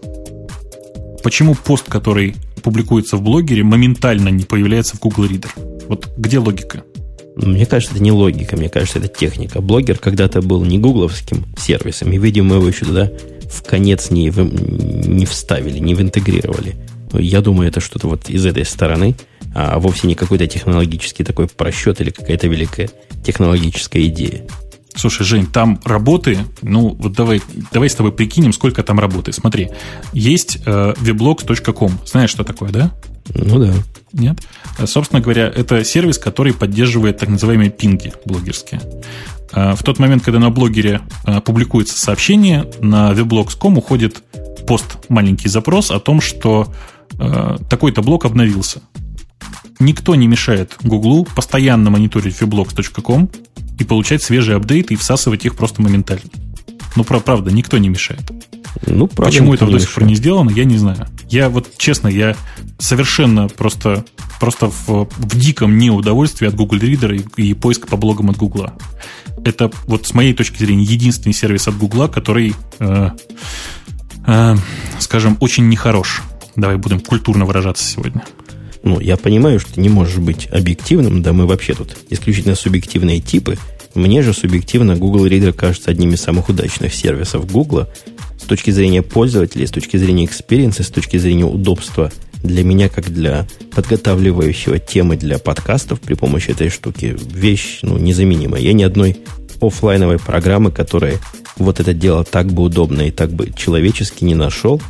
[1.23, 5.85] Почему пост, который публикуется в блогере, моментально не появляется в Google Reader?
[5.87, 6.83] Вот где логика?
[7.35, 9.61] Мне кажется, это не логика, мне кажется, это техника.
[9.61, 13.11] Блогер когда-то был не гугловским сервисом, и, видимо, его еще туда
[13.49, 16.75] в конец не, в, не вставили, не интегрировали.
[17.13, 19.15] Я думаю, это что-то вот из этой стороны,
[19.55, 22.89] а вовсе не какой-то технологический такой просчет или какая-то великая
[23.23, 24.45] технологическая идея.
[24.95, 27.41] Слушай, Жень, там работы, ну вот давай,
[27.71, 29.31] давай с тобой прикинем, сколько там работы.
[29.31, 29.69] Смотри,
[30.13, 31.99] есть э, weblogs.com.
[32.05, 32.91] Знаешь, что такое, да?
[33.33, 33.73] Ну да.
[34.13, 34.39] Нет?
[34.77, 38.81] Э, собственно говоря, это сервис, который поддерживает так называемые пинги блогерские.
[39.53, 44.23] Э, в тот момент, когда на блогере э, публикуется сообщение, на weblogs.com уходит
[44.67, 46.73] пост, маленький запрос о том, что
[47.69, 48.81] такой-то блог обновился.
[49.79, 53.29] Никто не мешает Гуглу постоянно мониторить weblogs.com
[53.79, 56.29] и получать свежие апдейты и всасывать их просто моментально.
[56.95, 58.31] Ну, правда, никто не мешает.
[58.85, 61.07] Ну, правда, Почему этого до сих пор не сделано, я не знаю.
[61.29, 62.35] Я вот, честно, я
[62.77, 64.05] совершенно просто,
[64.39, 68.71] просто в, в диком неудовольствии от Google Reader и, и поиска по блогам от Google.
[69.45, 73.09] Это вот с моей точки зрения единственный сервис от Google, который, э,
[74.27, 74.55] э,
[74.99, 76.23] скажем, очень нехорош.
[76.55, 78.23] Давай будем культурно выражаться сегодня.
[78.83, 83.19] Ну, я понимаю, что ты не можешь быть объективным, да мы вообще тут исключительно субъективные
[83.19, 83.57] типы,
[83.95, 87.87] Мне же субъективно Google Reader кажется одним из самых удачных сервисов Google
[88.39, 92.11] с точки зрения пользователей, с точки зрения experience'а, с точки зрения удобства
[92.43, 98.61] для меня, как для подготавливающего темы для подкастов при помощи этой штуки, вещь ну, незаменимая.
[98.61, 99.17] Я ни одной
[99.61, 101.17] офлайновой программы, которая
[101.57, 104.81] вот это дело так бы удобно и так бы человечески не нашел,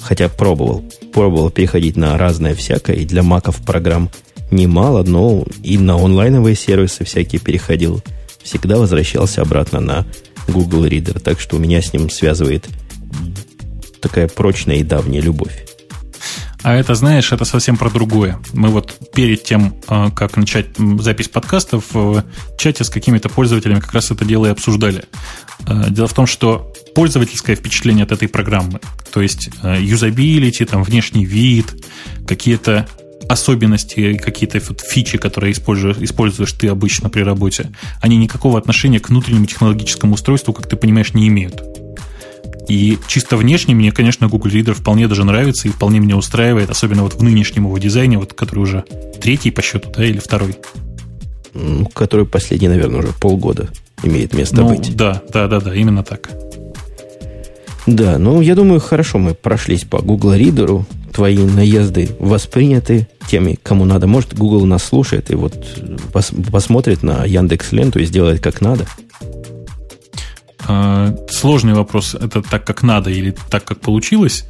[0.00, 0.84] хотя пробовал.
[1.12, 4.10] Пробовал переходить на разное всякое, и для маков программ
[4.50, 8.02] немало, но и на онлайновые сервисы всякие переходил.
[8.42, 10.06] Всегда возвращался обратно на
[10.48, 12.66] Google Reader, так что у меня с ним связывает
[14.00, 15.64] такая прочная и давняя любовь.
[16.62, 18.38] А это, знаешь, это совсем про другое.
[18.52, 20.66] Мы вот перед тем, а, как начать
[20.98, 22.24] запись подкастов, в
[22.58, 25.04] чате с какими-то пользователями как раз это дело и обсуждали.
[25.66, 28.80] А, дело в том, что пользовательское впечатление от этой программы,
[29.12, 31.86] то есть а, юзабилити, там, внешний вид,
[32.26, 32.88] какие-то
[33.28, 37.70] особенности, какие-то фичи, которые используешь, используешь ты обычно при работе,
[38.00, 41.62] они никакого отношения к внутреннему технологическому устройству, как ты понимаешь, не имеют.
[42.68, 47.04] И чисто внешне мне, конечно, Google Reader вполне даже нравится и вполне меня устраивает, особенно
[47.04, 48.84] вот в нынешнем его дизайне, вот, который уже
[49.20, 50.56] третий по счету, да, или второй?
[51.54, 53.68] Ну, который последний, наверное, уже полгода
[54.02, 54.96] имеет место ну, быть.
[54.96, 56.28] Да, да, да, да, именно так.
[57.88, 60.84] Да, ну, я думаю, хорошо мы прошлись по Google Reader.
[61.10, 64.06] Твои наезды восприняты теми, кому надо.
[64.06, 65.54] Может, Google нас слушает и вот
[66.12, 68.86] пос- посмотрит на Яндекс Ленту и сделает как надо.
[70.66, 74.44] А, сложный вопрос, это так, как надо или так, как получилось.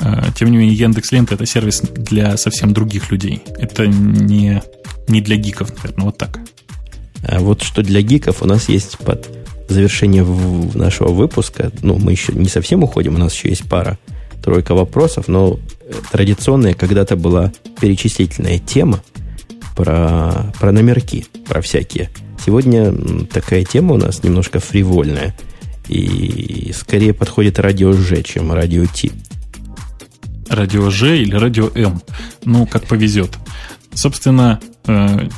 [0.00, 3.44] А, тем не менее, Яндекс Лента это сервис для совсем других людей.
[3.56, 4.64] Это не,
[5.06, 6.40] не для гиков, наверное, вот так.
[7.22, 9.39] А вот что для гиков у нас есть под
[9.70, 10.24] завершение
[10.74, 11.72] нашего выпуска.
[11.82, 13.98] Ну, мы еще не совсем уходим, у нас еще есть пара,
[14.42, 19.02] тройка вопросов, но э, традиционная когда-то была перечислительная тема
[19.76, 22.10] про, про номерки, про всякие.
[22.44, 22.92] Сегодня
[23.26, 25.34] такая тема у нас немножко фривольная–
[25.90, 29.10] и скорее подходит радио Ж, чем радио Т.
[30.48, 32.00] Радио Ж или радио М.
[32.44, 33.36] Ну, как повезет.
[33.92, 35.28] Собственно, э,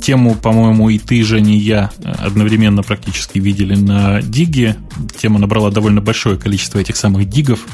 [0.00, 4.76] тему, по-моему, и ты, Женя, и я одновременно практически видели на Диге.
[5.20, 7.66] Тема набрала довольно большое количество этих самых дигов.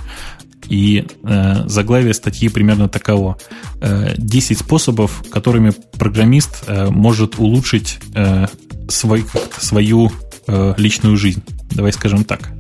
[0.69, 3.37] И э, заглавие статьи примерно таково.
[3.81, 8.47] Э, 10 способов, которыми программист э, может улучшить э,
[8.89, 9.25] свой,
[9.59, 10.13] свою
[10.47, 11.43] э, личную жизнь.
[11.71, 12.53] Давай скажем так.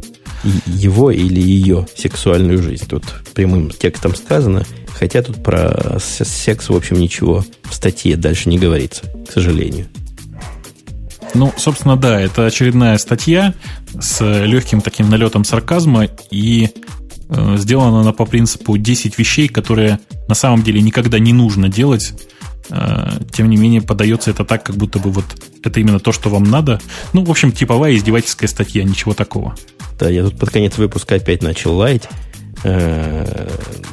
[0.66, 2.86] Его или ее сексуальную жизнь.
[2.86, 4.64] Тут прямым текстом сказано.
[4.88, 9.86] Хотя тут про секс, в общем, ничего в статье дальше не говорится, к сожалению.
[11.34, 13.54] Ну, собственно, да, это очередная статья
[13.98, 16.68] с легким таким налетом сарказма, и
[17.28, 22.12] э, сделана она по принципу 10 вещей, которые на самом деле никогда не нужно делать
[23.32, 25.24] тем не менее, подается это так, как будто бы вот
[25.64, 26.80] это именно то, что вам надо.
[27.12, 29.54] Ну, в общем, типовая издевательская статья, ничего такого.
[29.98, 32.08] Да, я тут под конец выпуска опять начал лаять.
[32.64, 33.48] Э,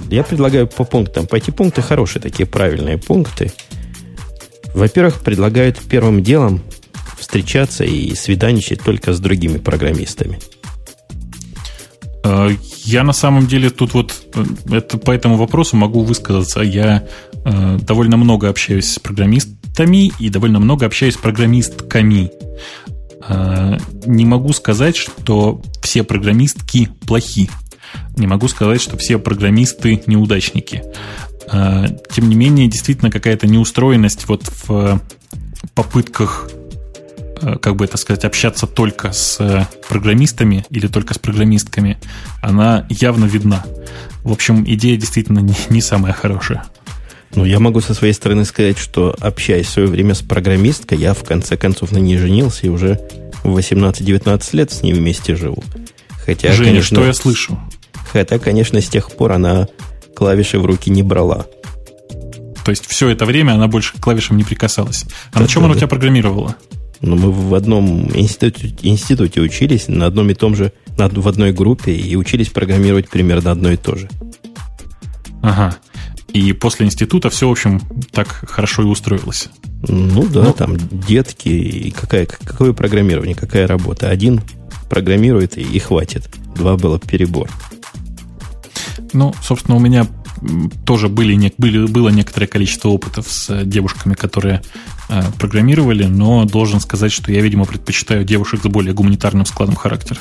[0.10, 1.28] я предлагаю по пунктам.
[1.28, 3.52] Пойти пункты хорошие, такие правильные пункты.
[4.74, 6.62] Во-первых, предлагают первым делом
[7.18, 10.40] встречаться и свиданичать только с другими программистами.
[12.86, 14.14] Э, я на самом деле тут вот
[14.72, 16.62] это, по этому вопросу могу высказаться.
[16.62, 17.08] Я
[17.46, 22.32] Э, довольно много общаюсь с программистами и довольно много общаюсь с программистками.
[23.28, 27.50] Э, не могу сказать, что все программистки плохи.
[28.18, 30.84] Не могу сказать, что все программисты неудачники.
[31.52, 35.02] Э, тем не менее, действительно какая-то неустроенность вот в
[35.74, 36.50] попытках
[37.62, 41.98] как бы это сказать, общаться только с программистами или только с программистками,
[42.42, 43.64] она явно видна.
[44.24, 46.66] В общем, идея действительно не, не самая хорошая.
[47.36, 51.14] Ну, я могу со своей стороны сказать, что общаясь в свое время с программисткой, я
[51.14, 53.00] в конце концов на ней женился и уже
[53.44, 55.64] в 18-19 лет с ней вместе живу.
[56.26, 57.60] Хотя, Женя, конечно, что я слышу?
[58.12, 59.68] Хотя, конечно, с тех пор она
[60.16, 61.46] клавиши в руки не брала.
[62.66, 65.06] То есть все это время она больше к клавишам не прикасалась.
[65.32, 65.78] А да, на чем да, она да.
[65.78, 66.56] у тебя программировала?
[67.02, 71.94] Ну, мы в одном институте, институте учились, на одном и том же, в одной группе,
[71.94, 74.10] и учились программировать примерно одно и то же.
[75.42, 75.76] Ага.
[76.34, 77.82] И после института все, в общем,
[78.12, 79.50] так хорошо и устроилось.
[79.88, 84.10] Ну да, ну, там детки, и какая, какое программирование, какая работа.
[84.10, 84.42] Один
[84.90, 86.30] программирует и, и хватит.
[86.56, 87.50] Два было перебор.
[89.14, 90.06] Ну, собственно, у меня
[90.86, 94.99] тоже были, были, было некоторое количество опытов с девушками, которые э,
[95.40, 100.20] программировали, но должен сказать, что я, видимо, предпочитаю девушек с более гуманитарным складом характера.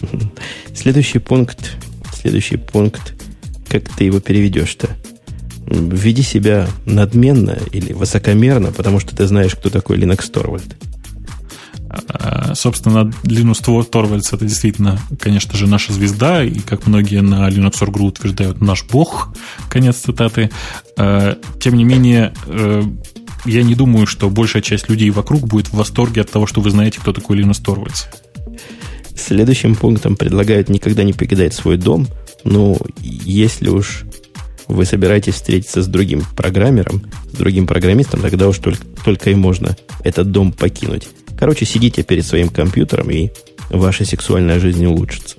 [0.74, 1.76] Следующий пункт,
[2.14, 3.14] следующий пункт,
[3.68, 4.90] как ты его переведешь-то?
[5.68, 10.74] веди себя надменно или высокомерно, потому что ты знаешь, кто такой Linux Torvald.
[12.54, 18.60] Собственно, Linux Torvalds это действительно, конечно же, наша звезда, и как многие на Linux.org утверждают,
[18.60, 19.34] наш бог,
[19.68, 20.50] конец цитаты.
[20.96, 22.32] Тем не менее,
[23.46, 26.70] я не думаю, что большая часть людей вокруг будет в восторге от того, что вы
[26.70, 28.06] знаете, кто такой Linus Torvalds.
[29.16, 32.06] Следующим пунктом предлагают никогда не покидать свой дом.
[32.44, 34.04] Ну, если уж
[34.68, 39.76] вы собираетесь встретиться с другим программером, с другим программистом, тогда уж только, только и можно
[40.04, 41.08] этот дом покинуть.
[41.38, 43.30] Короче, сидите перед своим компьютером, и
[43.70, 45.36] ваша сексуальная жизнь улучшится.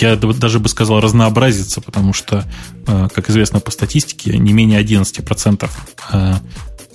[0.00, 2.44] Я даже бы сказал разнообразиться, потому что,
[2.86, 5.70] э, как известно по статистике, не менее 11%
[6.12, 6.34] э,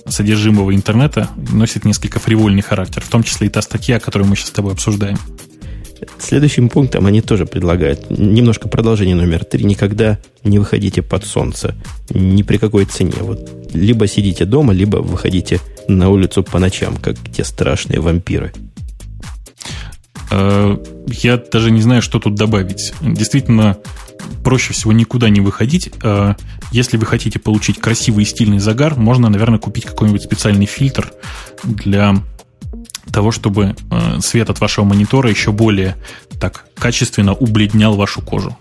[0.06, 4.48] содержимого интернета носит несколько фривольный характер, в том числе и та статья, которую мы сейчас
[4.48, 5.18] с тобой обсуждаем.
[6.18, 9.64] Следующим пунктом они тоже предлагают немножко продолжение номер три.
[9.64, 11.74] Никогда не выходите под солнце.
[12.10, 13.14] Ни при какой цене.
[13.20, 18.52] Вот либо сидите дома, либо выходите на улицу по ночам, как те страшные вампиры.
[20.34, 20.76] Э,
[21.06, 22.92] я даже не знаю, что тут добавить.
[23.00, 23.78] Действительно,
[24.42, 25.90] проще всего никуда не выходить.
[26.02, 26.34] Э,
[26.72, 31.12] если вы хотите получить красивый и стильный загар, можно, наверное, купить какой-нибудь специальный фильтр
[31.62, 32.16] для
[33.12, 35.96] того, чтобы э, свет от вашего монитора еще более
[36.40, 38.56] так качественно убледнял вашу кожу.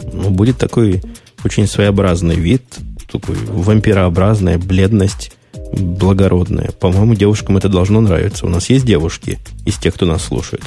[0.00, 1.02] Ну, будет такой
[1.44, 2.62] очень своеобразный вид,
[3.10, 5.32] такой вампирообразная бледность,
[5.72, 6.70] благородная.
[6.70, 8.46] По-моему, девушкам это должно нравиться.
[8.46, 10.62] У нас есть девушки из тех, кто нас слушает.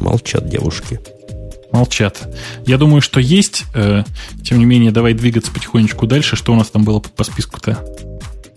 [0.00, 0.98] Молчат девушки.
[1.72, 2.28] Молчат.
[2.66, 3.64] Я думаю, что есть.
[3.74, 4.02] Э,
[4.42, 6.36] тем не менее, давай двигаться потихонечку дальше.
[6.36, 7.84] Что у нас там было по списку-то?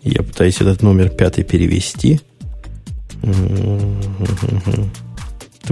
[0.02, 2.22] Я пытаюсь этот номер пятый перевести.
[3.22, 3.30] Ты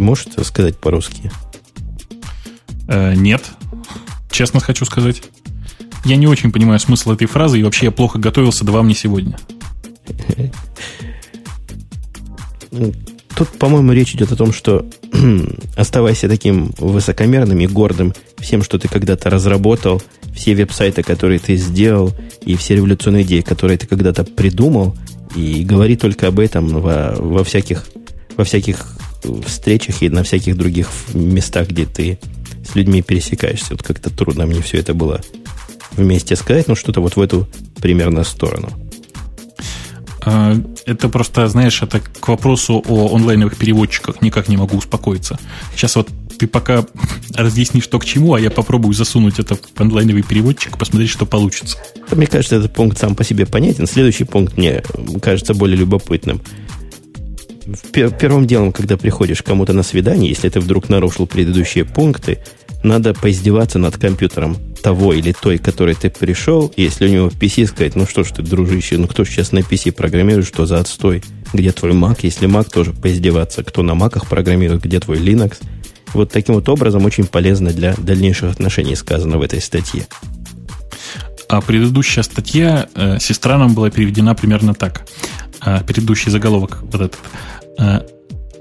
[0.01, 1.32] можешь это сказать по-русски?
[2.88, 3.43] Э, нет.
[4.30, 5.24] Честно хочу сказать.
[6.05, 8.95] Я не очень понимаю смысл этой фразы, и вообще я плохо готовился, да вам не
[8.95, 9.38] сегодня.
[13.41, 14.85] Тут, по-моему, речь идет о том, что
[15.75, 19.99] оставайся таким высокомерным и гордым всем, что ты когда-то разработал,
[20.35, 22.13] все веб-сайты, которые ты сделал,
[22.45, 24.95] и все революционные идеи, которые ты когда-то придумал,
[25.35, 27.87] и говори только об этом во, во, всяких,
[28.37, 28.85] во всяких
[29.47, 32.19] встречах и на всяких других местах, где ты
[32.63, 33.71] с людьми пересекаешься.
[33.71, 35.19] Вот как-то трудно мне все это было
[35.93, 37.47] вместе сказать, но что-то вот в эту
[37.81, 38.69] примерно сторону.
[40.24, 40.55] А,
[40.86, 45.39] это просто, знаешь, это к вопросу о онлайновых переводчиках никак не могу успокоиться.
[45.76, 46.86] Сейчас вот ты пока
[47.34, 51.78] разъяснишь, что к чему, а я попробую засунуть это в онлайновый переводчик, посмотреть, что получится.
[52.11, 53.88] Мне кажется, этот пункт сам по себе понятен.
[53.88, 54.84] Следующий пункт мне
[55.22, 56.41] кажется более любопытным.
[57.93, 62.39] Первым делом, когда приходишь кому-то на свидание, если ты вдруг нарушил предыдущие пункты,
[62.84, 67.95] надо поиздеваться над компьютером того или той, который ты пришел, если у него PC сказать,
[67.95, 71.23] ну что ж ты, дружище, ну кто сейчас на PC программирует, что за отстой,
[71.53, 75.57] где твой Mac, если Mac тоже поиздеваться, кто на Macах программирует, где твой Linux.
[76.13, 80.07] Вот таким вот образом очень полезно для дальнейших отношений сказано в этой статье.
[81.47, 85.05] А предыдущая статья, э, сестра нам была переведена примерно так.
[85.59, 87.19] А, предыдущий заголовок вот этот.
[87.77, 88.01] Э,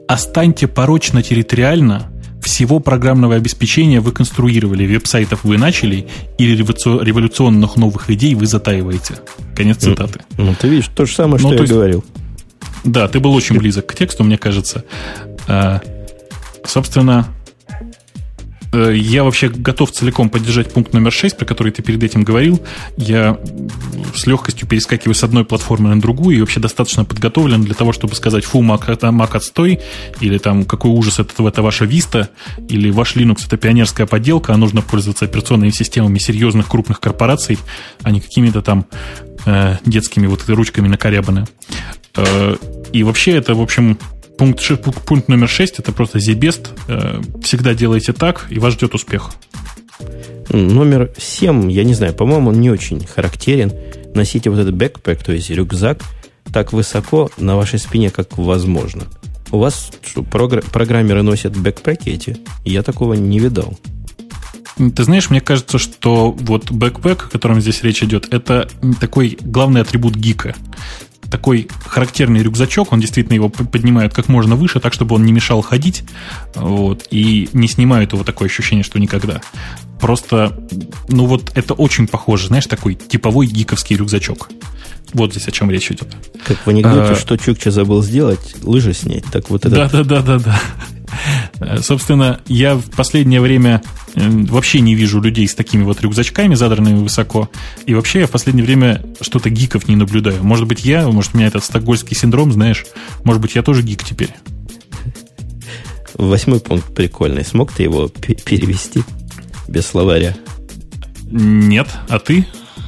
[0.08, 2.10] «Останьте порочно территориально,
[2.42, 6.06] всего программного обеспечения вы конструировали, веб-сайтов вы начали,
[6.38, 9.18] или революционных новых идей вы затаиваете.
[9.54, 10.20] Конец цитаты.
[10.36, 12.04] Ну, ну ты видишь, то же самое, ну, что ну, я есть, говорил.
[12.84, 14.84] Да, ты был очень близок к тексту, мне кажется.
[15.46, 15.80] А,
[16.64, 17.26] собственно,
[18.72, 22.62] я вообще готов целиком поддержать пункт номер 6, про который ты перед этим говорил.
[22.96, 23.38] Я
[24.14, 28.14] с легкостью перескакиваю с одной платформы на другую и вообще достаточно подготовлен для того, чтобы
[28.14, 29.80] сказать, фу, Mac, Mac отстой,
[30.20, 32.28] или там, какой ужас, это, это ваша Vista,
[32.68, 37.58] или ваш Linux это пионерская подделка, а нужно пользоваться операционными системами серьезных крупных корпораций,
[38.02, 38.86] а не какими-то там
[39.46, 41.46] э, детскими вот ручками накорябаны.
[42.16, 42.56] Э,
[42.92, 43.98] и вообще это, в общем,
[44.40, 44.66] Пункт,
[45.04, 46.70] пункт номер 6 это просто зибест.
[46.88, 49.32] Э, всегда делайте так, и вас ждет успех.
[50.48, 53.70] Номер 7, я не знаю, по-моему, он не очень характерен.
[54.14, 56.00] Носите вот этот бэкпэк, то есть рюкзак,
[56.54, 59.04] так высоко на вашей спине, как возможно.
[59.50, 62.38] У вас что, програ- программеры носят бэкпэки эти?
[62.64, 63.78] Я такого не видал.
[64.96, 68.70] Ты знаешь, мне кажется, что вот бэкпэк, о котором здесь речь идет, это
[69.00, 70.56] такой главный атрибут гика
[71.30, 75.62] такой характерный рюкзачок, он действительно его поднимает как можно выше, так, чтобы он не мешал
[75.62, 76.02] ходить,
[76.54, 79.40] вот, и не снимает его такое ощущение, что никогда.
[80.00, 80.58] Просто,
[81.08, 84.50] ну вот, это очень похоже, знаешь, такой типовой гиковский рюкзачок.
[85.12, 86.08] Вот здесь о чем речь идет.
[86.46, 89.24] Как в анекдоте, а, что Чукча забыл сделать, лыжи снять.
[89.24, 89.74] Так вот это.
[89.74, 90.60] Да, да, да, да, да.
[91.80, 93.82] Собственно, я в последнее время
[94.14, 97.48] Вообще не вижу людей с такими вот рюкзачками, задранными высоко.
[97.86, 100.42] И вообще я в последнее время что-то гиков не наблюдаю.
[100.42, 102.86] Может быть, я, может, у меня этот стокгольский синдром, знаешь.
[103.24, 104.34] Может быть, я тоже гик теперь.
[106.14, 107.44] Восьмой пункт прикольный.
[107.44, 109.04] Смог ты его перевести
[109.68, 110.36] без словаря?
[111.30, 111.88] Нет.
[112.08, 112.46] А ты?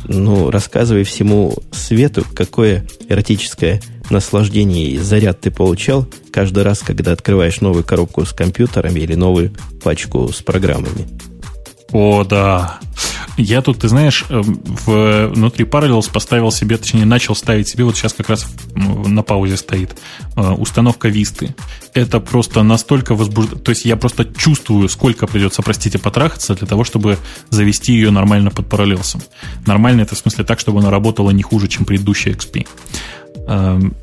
[0.09, 3.81] Ну, рассказывай всему свету, какое эротическое
[4.13, 9.53] наслаждение и заряд ты получал каждый раз, когда открываешь новую коробку с компьютерами или новую
[9.83, 11.09] пачку с программами.
[11.93, 12.79] О, да.
[13.37, 17.97] Я тут, ты знаешь, э, в, внутри Parallels поставил себе, точнее, начал ставить себе, вот
[17.97, 19.97] сейчас как раз на паузе стоит,
[20.37, 21.55] э, установка Висты.
[21.95, 26.85] Это просто настолько возбуждает, то есть я просто чувствую, сколько придется, простите, потрахаться для того,
[26.85, 27.19] чтобы
[27.51, 29.23] завести ее нормально под Parallels.
[29.67, 32.67] Нормально это в смысле так, чтобы она работала не хуже, чем предыдущая XP.
[33.49, 33.95] Эм,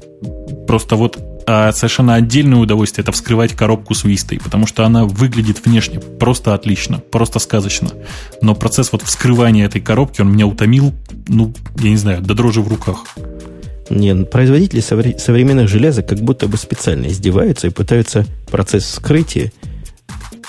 [0.67, 5.65] просто вот а совершенно отдельное удовольствие это вскрывать коробку с Вистой, потому что она выглядит
[5.65, 7.89] внешне просто отлично, просто сказочно.
[8.43, 10.93] Но процесс вот вскрывания этой коробки, он меня утомил,
[11.27, 13.03] ну, я не знаю, до дрожи в руках.
[13.89, 19.51] Не, ну, производители современных железок как будто бы специально издеваются и пытаются процесс вскрытия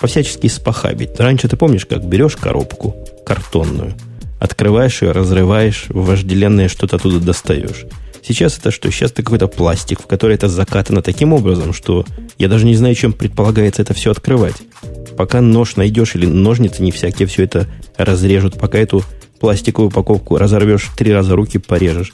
[0.03, 1.18] по-всячески спохабить.
[1.18, 2.94] Раньше ты помнишь, как берешь коробку
[3.24, 3.94] картонную,
[4.38, 7.86] открываешь ее, разрываешь, вожделенное что-то оттуда достаешь.
[8.23, 8.91] Сейчас это что?
[8.91, 12.05] Сейчас это какой-то пластик, в который это закатано таким образом, что
[12.39, 14.57] я даже не знаю, чем предполагается это все открывать.
[15.16, 17.66] Пока нож найдешь или ножницы не всякие все это
[17.97, 19.03] разрежут, пока эту
[19.41, 22.12] пластиковую упаковку разорвешь, три раза руки порежешь.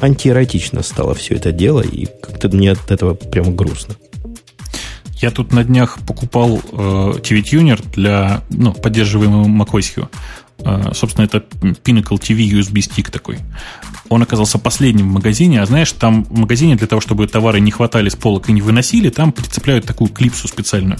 [0.00, 3.96] Антиэротично стало все это дело, и как-то мне от этого прямо грустно.
[5.20, 6.76] Я тут на днях покупал э,
[7.22, 10.08] TV-тюнер для ну, поддерживаемого macOS.
[10.64, 13.38] Э, собственно, это Pinnacle TV USB стик такой.
[14.08, 17.70] Он оказался последним в магазине, а знаешь, там в магазине для того, чтобы товары не
[17.70, 20.98] хватали с полок и не выносили, там прицепляют такую клипсу специальную.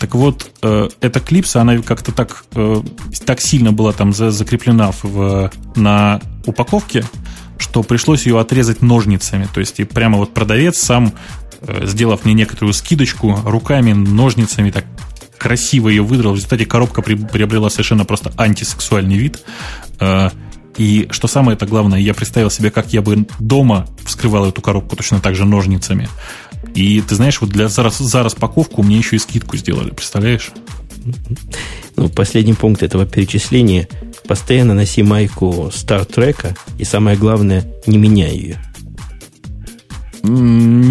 [0.00, 2.82] Так вот, э, эта клипса, она как-то так, э,
[3.24, 7.04] так сильно была там закреплена в, на упаковке,
[7.58, 9.48] что пришлось ее отрезать ножницами.
[9.52, 11.12] То есть и прямо вот продавец сам,
[11.82, 14.84] сделав мне некоторую скидочку, руками, ножницами так
[15.38, 16.32] красиво ее выдрал.
[16.32, 19.40] В результате коробка приобрела совершенно просто антисексуальный вид.
[20.00, 20.30] Э,
[20.76, 24.96] и что самое это главное, я представил себе, как я бы дома вскрывал эту коробку
[24.96, 26.08] точно так же ножницами.
[26.74, 30.52] И ты знаешь, вот для, за, за распаковку мне еще и скидку сделали, представляешь?
[31.96, 33.88] Ну, последний пункт этого перечисления.
[34.26, 38.62] Постоянно носи майку Стартрека, и самое главное, не меняй ее.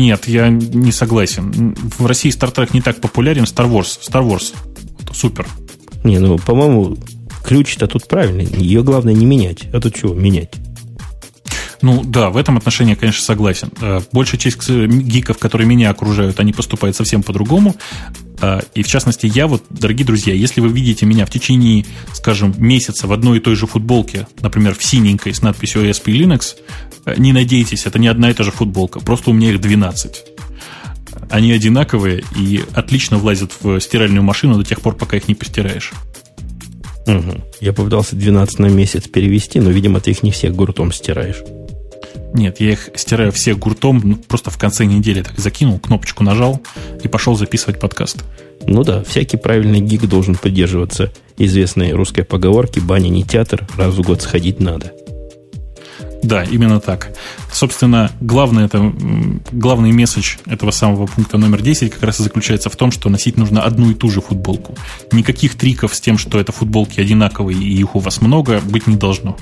[0.08, 1.76] Нет, я не согласен.
[1.98, 3.44] В России Star Trek не так популярен.
[3.44, 4.00] Star Wars.
[4.00, 4.56] Star Wars.
[5.14, 5.46] Супер.
[6.06, 6.98] Не, ну, по-моему,
[7.44, 8.46] ключ-то тут правильный.
[8.46, 9.66] Ее главное не менять.
[9.74, 10.54] А тут чего менять?
[11.82, 13.70] Ну да, в этом отношении, конечно, согласен.
[13.82, 17.76] Э, большая часть гиков, которые меня окружают, они поступают совсем по-другому.
[18.42, 22.54] Э, и в частности, я вот, дорогие друзья, если вы видите меня в течение, скажем,
[22.58, 26.56] месяца в одной и той же футболке, например, в синенькой с надписью ASP Linux,
[27.06, 30.24] э, не надейтесь, это не одна и та же футболка, просто у меня их 12.
[31.30, 35.92] Они одинаковые и отлично влазят в стиральную машину до тех пор, пока их не постираешь.
[37.08, 37.44] Угу.
[37.62, 41.38] Я попытался 12 на месяц перевести, но, видимо, ты их не всех гуртом стираешь.
[42.34, 46.62] Нет, я их стираю все гуртом, ну, просто в конце недели так закинул, кнопочку нажал
[47.04, 48.24] и пошел записывать подкаст.
[48.66, 54.02] Ну да, всякий правильный гик должен поддерживаться известной русской поговорки «баня не театр, раз в
[54.02, 54.92] год сходить надо».
[56.24, 57.12] Да, именно так.
[57.52, 58.94] Собственно, главный, это,
[59.52, 63.38] главный месседж этого самого пункта номер 10 как раз и заключается в том, что носить
[63.38, 64.76] нужно одну и ту же футболку.
[65.12, 68.96] Никаких триков с тем, что это футболки одинаковые и их у вас много, быть не
[68.96, 69.38] должно.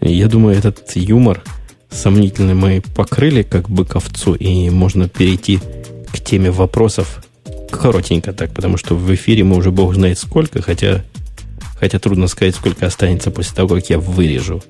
[0.00, 1.42] Я думаю, этот юмор
[1.90, 5.58] сомнительный мы покрыли как бы ковцу, и можно перейти
[6.12, 7.24] к теме вопросов
[7.70, 11.04] коротенько так, потому что в эфире мы уже бог знает сколько, хотя,
[11.78, 14.62] хотя трудно сказать, сколько останется после того, как я вырежу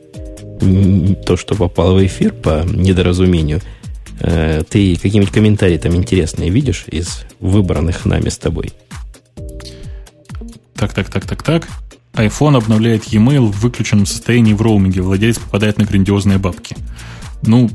[1.25, 3.61] то, что попало в эфир по недоразумению.
[4.21, 8.73] Э, ты какие-нибудь комментарии там интересные видишь из выбранных нами с тобой?
[10.75, 11.69] Так, так, так, так, так
[12.19, 15.03] iPhone обновляет e-mail в выключенном состоянии в роуминге.
[15.03, 16.77] Владелец попадает на грандиозные бабки.
[17.43, 17.71] Ну,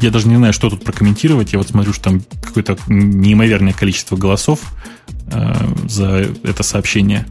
[0.00, 1.52] я даже не знаю, что тут прокомментировать.
[1.52, 4.60] Я вот смотрю, что там какое-то неимоверное количество голосов
[5.30, 5.54] э,
[5.88, 7.26] за это сообщение.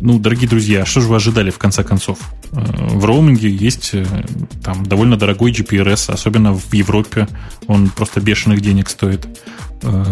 [0.00, 2.18] Ну, дорогие друзья, что же вы ожидали в конце концов?
[2.52, 2.58] Э,
[2.90, 4.04] в роуминге есть э,
[4.62, 7.28] там довольно дорогой GPRS, особенно в Европе.
[7.66, 9.26] Он просто бешеных денег стоит.
[9.82, 10.04] Э,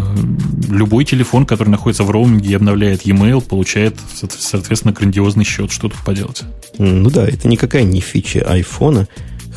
[0.69, 3.95] любой телефон, который находится в роуминге и обновляет e-mail, получает,
[4.37, 5.71] соответственно, грандиозный счет.
[5.71, 6.43] Что тут поделать?
[6.79, 9.07] Ну да, это никакая не фича айфона.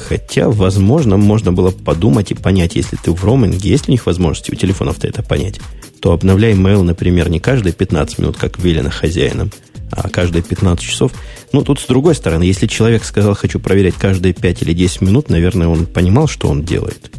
[0.08, 4.52] Хотя, возможно, можно было подумать и понять, если ты в роуминге, есть у них возможности
[4.52, 5.60] у телефонов-то это понять.
[6.00, 9.50] то обновляй mail, например, не каждые 15 минут, как велено хозяином,
[9.90, 11.12] а каждые 15 часов.
[11.52, 15.30] Ну, тут с другой стороны, если человек сказал, хочу проверять каждые 5 или 10 минут,
[15.30, 17.10] наверное, он понимал, что он делает.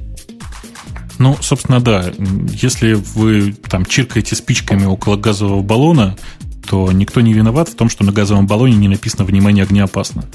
[1.18, 2.12] Ну, собственно, да.
[2.54, 6.18] Если вы там чиркаете спичками около газового баллона,
[6.68, 10.26] то никто не виноват в том, что на газовом баллоне не написано «Внимание, огнеопасно».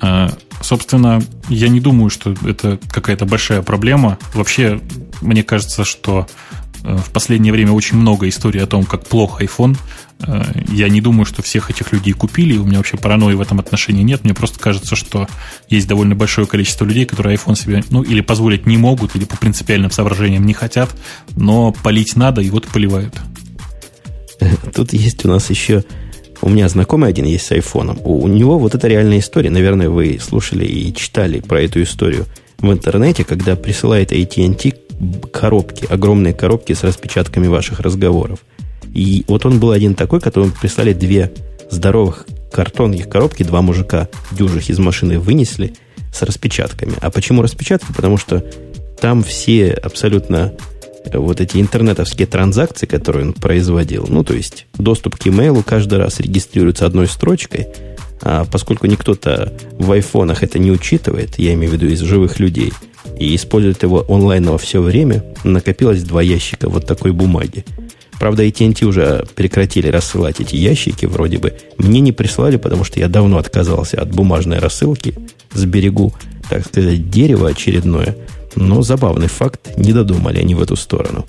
[0.00, 4.18] А, собственно, я не думаю, что это какая-то большая проблема.
[4.34, 4.80] Вообще,
[5.20, 6.26] мне кажется, что
[6.82, 9.76] в последнее время очень много историй о том, как плох iPhone.
[10.20, 12.56] Э, я не думаю, что всех этих людей купили.
[12.58, 14.24] У меня вообще паранойи в этом отношении нет.
[14.24, 15.28] Мне просто кажется, что
[15.68, 19.36] есть довольно большое количество людей, которые iPhone себе ну, или позволить не могут, или по
[19.36, 20.90] принципиальным соображениям не хотят,
[21.36, 23.14] но полить надо, и вот поливают.
[24.74, 25.84] Тут есть у нас еще
[26.42, 28.00] у меня знакомый один есть с айфоном.
[28.02, 29.48] У, него вот это реальная история.
[29.48, 32.26] Наверное, вы слушали и читали про эту историю
[32.58, 34.74] в интернете, когда присылает AT&T
[35.32, 38.40] коробки, огромные коробки с распечатками ваших разговоров.
[38.94, 41.32] И вот он был один такой, которому прислали две
[41.70, 45.74] здоровых картонных коробки, два мужика дюжих из машины вынесли
[46.12, 46.92] с распечатками.
[47.00, 47.92] А почему распечатки?
[47.92, 48.44] Потому что
[49.00, 50.52] там все абсолютно
[51.12, 56.20] вот эти интернетовские транзакции, которые он производил, ну, то есть доступ к имейлу каждый раз
[56.20, 57.68] регистрируется одной строчкой,
[58.20, 62.72] а поскольку никто-то в айфонах это не учитывает, я имею в виду из живых людей,
[63.22, 67.64] и использует его онлайн во все время, накопилось два ящика вот такой бумаги.
[68.18, 71.54] Правда, AT&T уже прекратили рассылать эти ящики, вроде бы.
[71.76, 75.14] Мне не прислали, потому что я давно отказался от бумажной рассылки.
[75.52, 76.12] Сберегу,
[76.48, 78.16] так сказать, дерево очередное–
[78.56, 81.26] но забавный факт, не додумали они в эту сторону.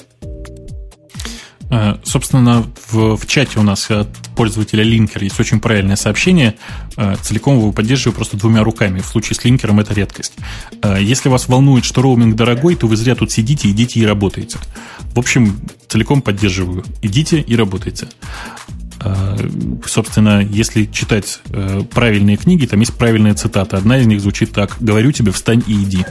[1.74, 6.56] Э, собственно, в, в чате у нас от пользователя Линкер есть очень правильное сообщение.
[6.98, 9.00] Э, целиком его поддерживаю просто двумя руками.
[9.00, 10.34] В случае с Линкером это редкость.
[10.84, 14.60] Э, если вас волнует, что роуминг дорогой, то вы зря тут сидите, идите и работаете.
[15.16, 16.84] В общем, целиком поддерживаю.
[17.02, 18.08] Идите и работайте.
[19.86, 21.42] Собственно, если читать
[21.92, 23.76] правильные книги, там есть правильная цитата.
[23.76, 24.78] Одна из них звучит так.
[24.80, 26.06] «Говорю тебе, встань и иди».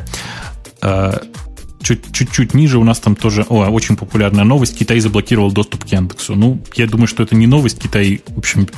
[1.83, 4.79] Чуть-чуть ниже у нас там тоже о, очень популярная новость.
[4.79, 6.37] Китай заблокировал доступ к Яндексу.
[6.37, 7.81] Ну, я думаю, что это не новость.
[7.81, 8.69] Китай, в общем,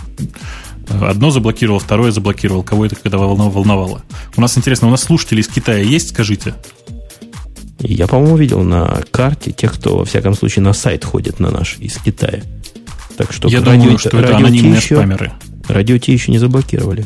[0.89, 2.63] одно заблокировал, второе заблокировал.
[2.63, 4.03] Кого это когда волновало?
[4.37, 6.55] У нас интересно, у нас слушатели из Китая есть, скажите?
[7.81, 11.77] Я, по-моему, видел на карте тех, кто, во всяком случае, на сайт ходит на наш
[11.79, 12.43] из Китая.
[13.17, 15.33] Так что я радио, думаю, что это анонимные еще, спамеры.
[15.69, 17.05] Радио Ти еще не заблокировали.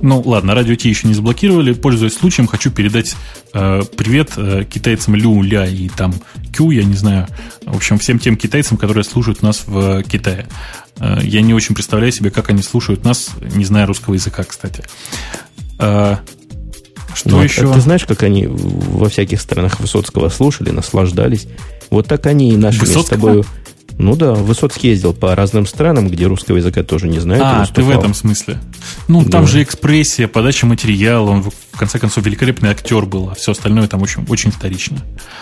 [0.00, 1.72] Ну, ладно, радио Ти еще не заблокировали.
[1.72, 3.16] Пользуясь случаем, хочу передать
[3.52, 6.14] э, привет э, китайцам Лю, Ля и там
[6.56, 7.26] Кю, я не знаю.
[7.64, 10.46] В общем, всем тем китайцам, которые слушают нас в Китае.
[10.98, 14.84] Э, я не очень представляю себе, как они слушают нас, не зная русского языка, кстати.
[15.80, 16.16] Э,
[17.14, 17.72] что ну, еще?
[17.72, 21.48] Ты знаешь, как они во всяких странах Высоцкого слушали, наслаждались?
[21.90, 23.02] Вот так они и нашими Высоцкого?
[23.02, 23.44] с тобой
[23.98, 27.42] ну да, Высоцкий ездил по разным странам, где русского языка тоже не знают.
[27.44, 28.58] А, ты в этом смысле.
[29.08, 29.46] Ну, там да.
[29.50, 34.00] же экспрессия, подача материала, он в конце концов великолепный актер был, а все остальное там
[34.00, 34.98] очень, очень вторично.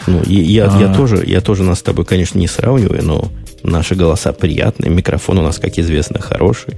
[0.07, 0.81] Ну, и, я, а...
[0.81, 3.31] я, тоже, я тоже нас с тобой, конечно, не сравниваю, но
[3.63, 6.75] наши голоса приятные, микрофон у нас, как известно, хороший.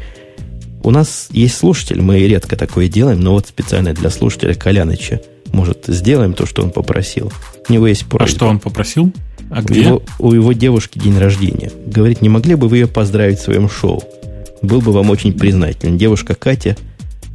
[0.83, 5.21] У нас есть слушатель, мы редко такое делаем, но вот специально для слушателя Коляныча,
[5.53, 7.33] может, сделаем то, что он попросил.
[7.69, 8.25] У него есть просьба.
[8.25, 9.13] А что он попросил?
[9.51, 9.81] А где?
[9.81, 11.73] У его, у его девушки день рождения.
[11.87, 14.03] Говорит, не могли бы вы ее поздравить в своем шоу?
[14.63, 15.97] Был бы вам очень признателен.
[15.97, 16.77] Девушка Катя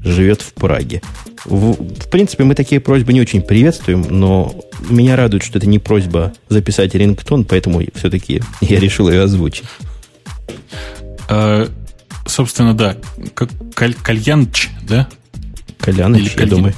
[0.03, 1.02] живет в Праге.
[1.45, 4.53] В, в принципе, мы такие просьбы не очень приветствуем, но
[4.90, 9.65] меня радует, что это не просьба записать рингтон, поэтому все-таки я решил ее озвучить.
[11.30, 11.69] А,
[12.26, 12.98] собственно, да.
[13.34, 15.07] Как Каль, Кальянч, да?
[15.80, 16.73] Кальяныч, Или я думаю.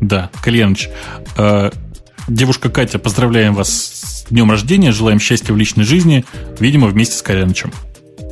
[0.00, 0.90] Да, Кальяныч.
[1.36, 1.70] А,
[2.28, 6.24] девушка Катя, поздравляем вас днем рождения, желаем счастья в личной жизни,
[6.58, 7.72] видимо, вместе с Корянычем.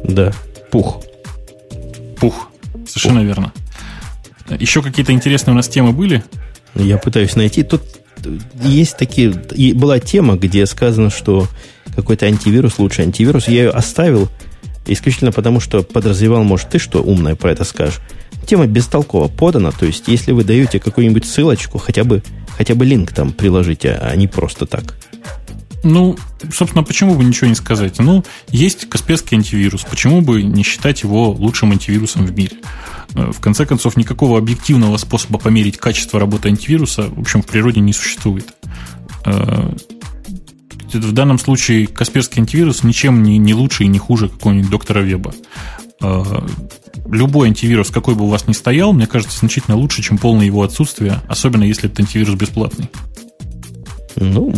[0.04, 0.32] Да,
[0.70, 1.02] пух.
[2.18, 2.50] Пух,
[2.86, 3.26] совершенно пух.
[3.26, 3.52] верно.
[4.58, 6.24] Еще какие-то интересные у нас темы были?
[6.74, 7.62] Я пытаюсь найти.
[7.62, 7.82] Тут
[8.62, 9.30] есть такие...
[9.74, 11.48] Была тема, где сказано, что
[11.94, 13.48] какой-то антивирус лучше антивирус.
[13.48, 14.28] Я ее оставил
[14.86, 18.00] исключительно потому, что подразревал, может, ты что умное про это скажешь.
[18.46, 22.22] Тема бестолково подана, то есть, если вы даете какую-нибудь ссылочку, хотя бы,
[22.56, 24.96] хотя бы линк там приложите, а не просто так.
[25.82, 26.16] Ну,
[26.52, 27.98] собственно, почему бы ничего не сказать?
[27.98, 29.82] Ну, есть Касперский антивирус.
[29.82, 32.56] Почему бы не считать его лучшим антивирусом в мире?
[33.14, 37.80] Э, в конце концов, никакого объективного способа померить качество работы антивируса, в общем, в природе
[37.80, 38.46] не существует.
[39.24, 39.74] Э,
[40.92, 45.32] в данном случае Касперский антивирус ничем не, не лучше и не хуже какого-нибудь доктора Веба.
[46.02, 46.46] Э,
[47.06, 50.62] любой антивирус, какой бы у вас ни стоял, мне кажется, значительно лучше, чем полное его
[50.62, 52.90] отсутствие, особенно если этот антивирус бесплатный.
[54.16, 54.52] Ну,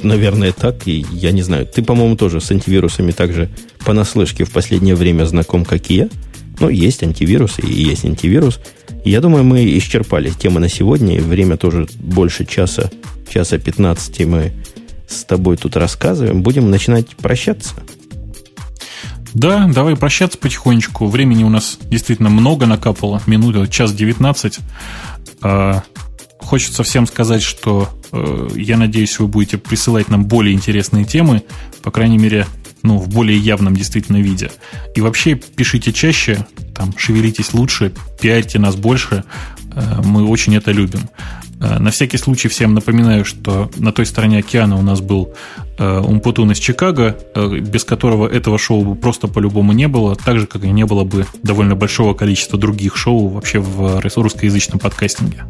[0.00, 0.86] наверное, так.
[0.86, 1.66] И я не знаю.
[1.66, 3.50] Ты, по-моему, тоже с антивирусами также
[3.84, 6.08] понаслышке в последнее время знаком, как и я.
[6.60, 8.60] Ну, есть антивирус и есть антивирус.
[9.04, 11.20] Я думаю, мы исчерпали темы на сегодня.
[11.20, 12.90] Время тоже больше часа,
[13.32, 14.52] часа 15 мы
[15.08, 16.42] с тобой тут рассказываем.
[16.42, 17.74] Будем начинать прощаться.
[19.34, 21.06] Да, давай прощаться потихонечку.
[21.06, 23.22] Времени у нас действительно много накапало.
[23.26, 24.58] Минута, час 19.
[25.42, 25.82] А,
[26.48, 31.42] хочется всем сказать, что э, я надеюсь, вы будете присылать нам более интересные темы.
[31.82, 32.46] По крайней мере,
[32.82, 34.50] ну, в более явном действительно виде.
[34.94, 39.24] И вообще пишите чаще, там, шевелитесь лучше, пиарьте нас больше.
[39.72, 41.10] Э, мы очень это любим.
[41.60, 45.34] Э, на всякий случай всем напоминаю, что на той стороне океана у нас был
[45.76, 47.18] э, Умпутун из Чикаго,
[47.60, 51.04] без которого этого шоу бы просто по-любому не было, так же, как и не было
[51.04, 55.44] бы довольно большого количества других шоу вообще в русскоязычном подкастинге.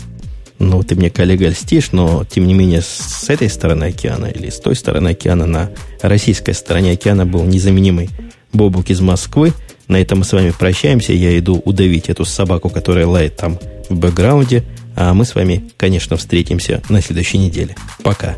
[0.59, 4.59] Ну, ты мне, коллега, льстишь, но, тем не менее, с этой стороны океана или с
[4.59, 5.71] той стороны океана, на
[6.03, 8.11] российской стороне океана был незаменимый
[8.53, 9.53] Бобук из Москвы.
[9.87, 11.13] На этом мы с вами прощаемся.
[11.13, 13.59] Я иду удавить эту собаку, которая лает там
[13.89, 14.65] в бэкграунде.
[14.97, 17.77] А мы с вами, конечно, встретимся на следующей неделе.
[18.03, 18.37] Пока.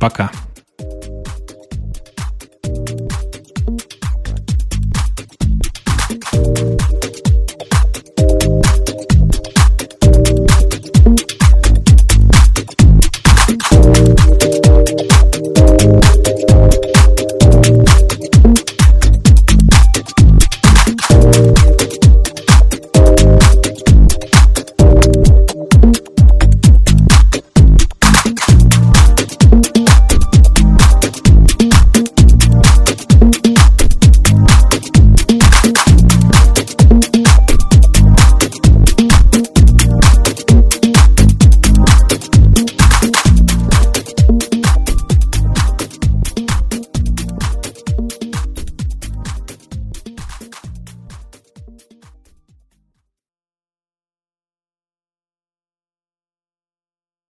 [0.00, 0.30] Пока.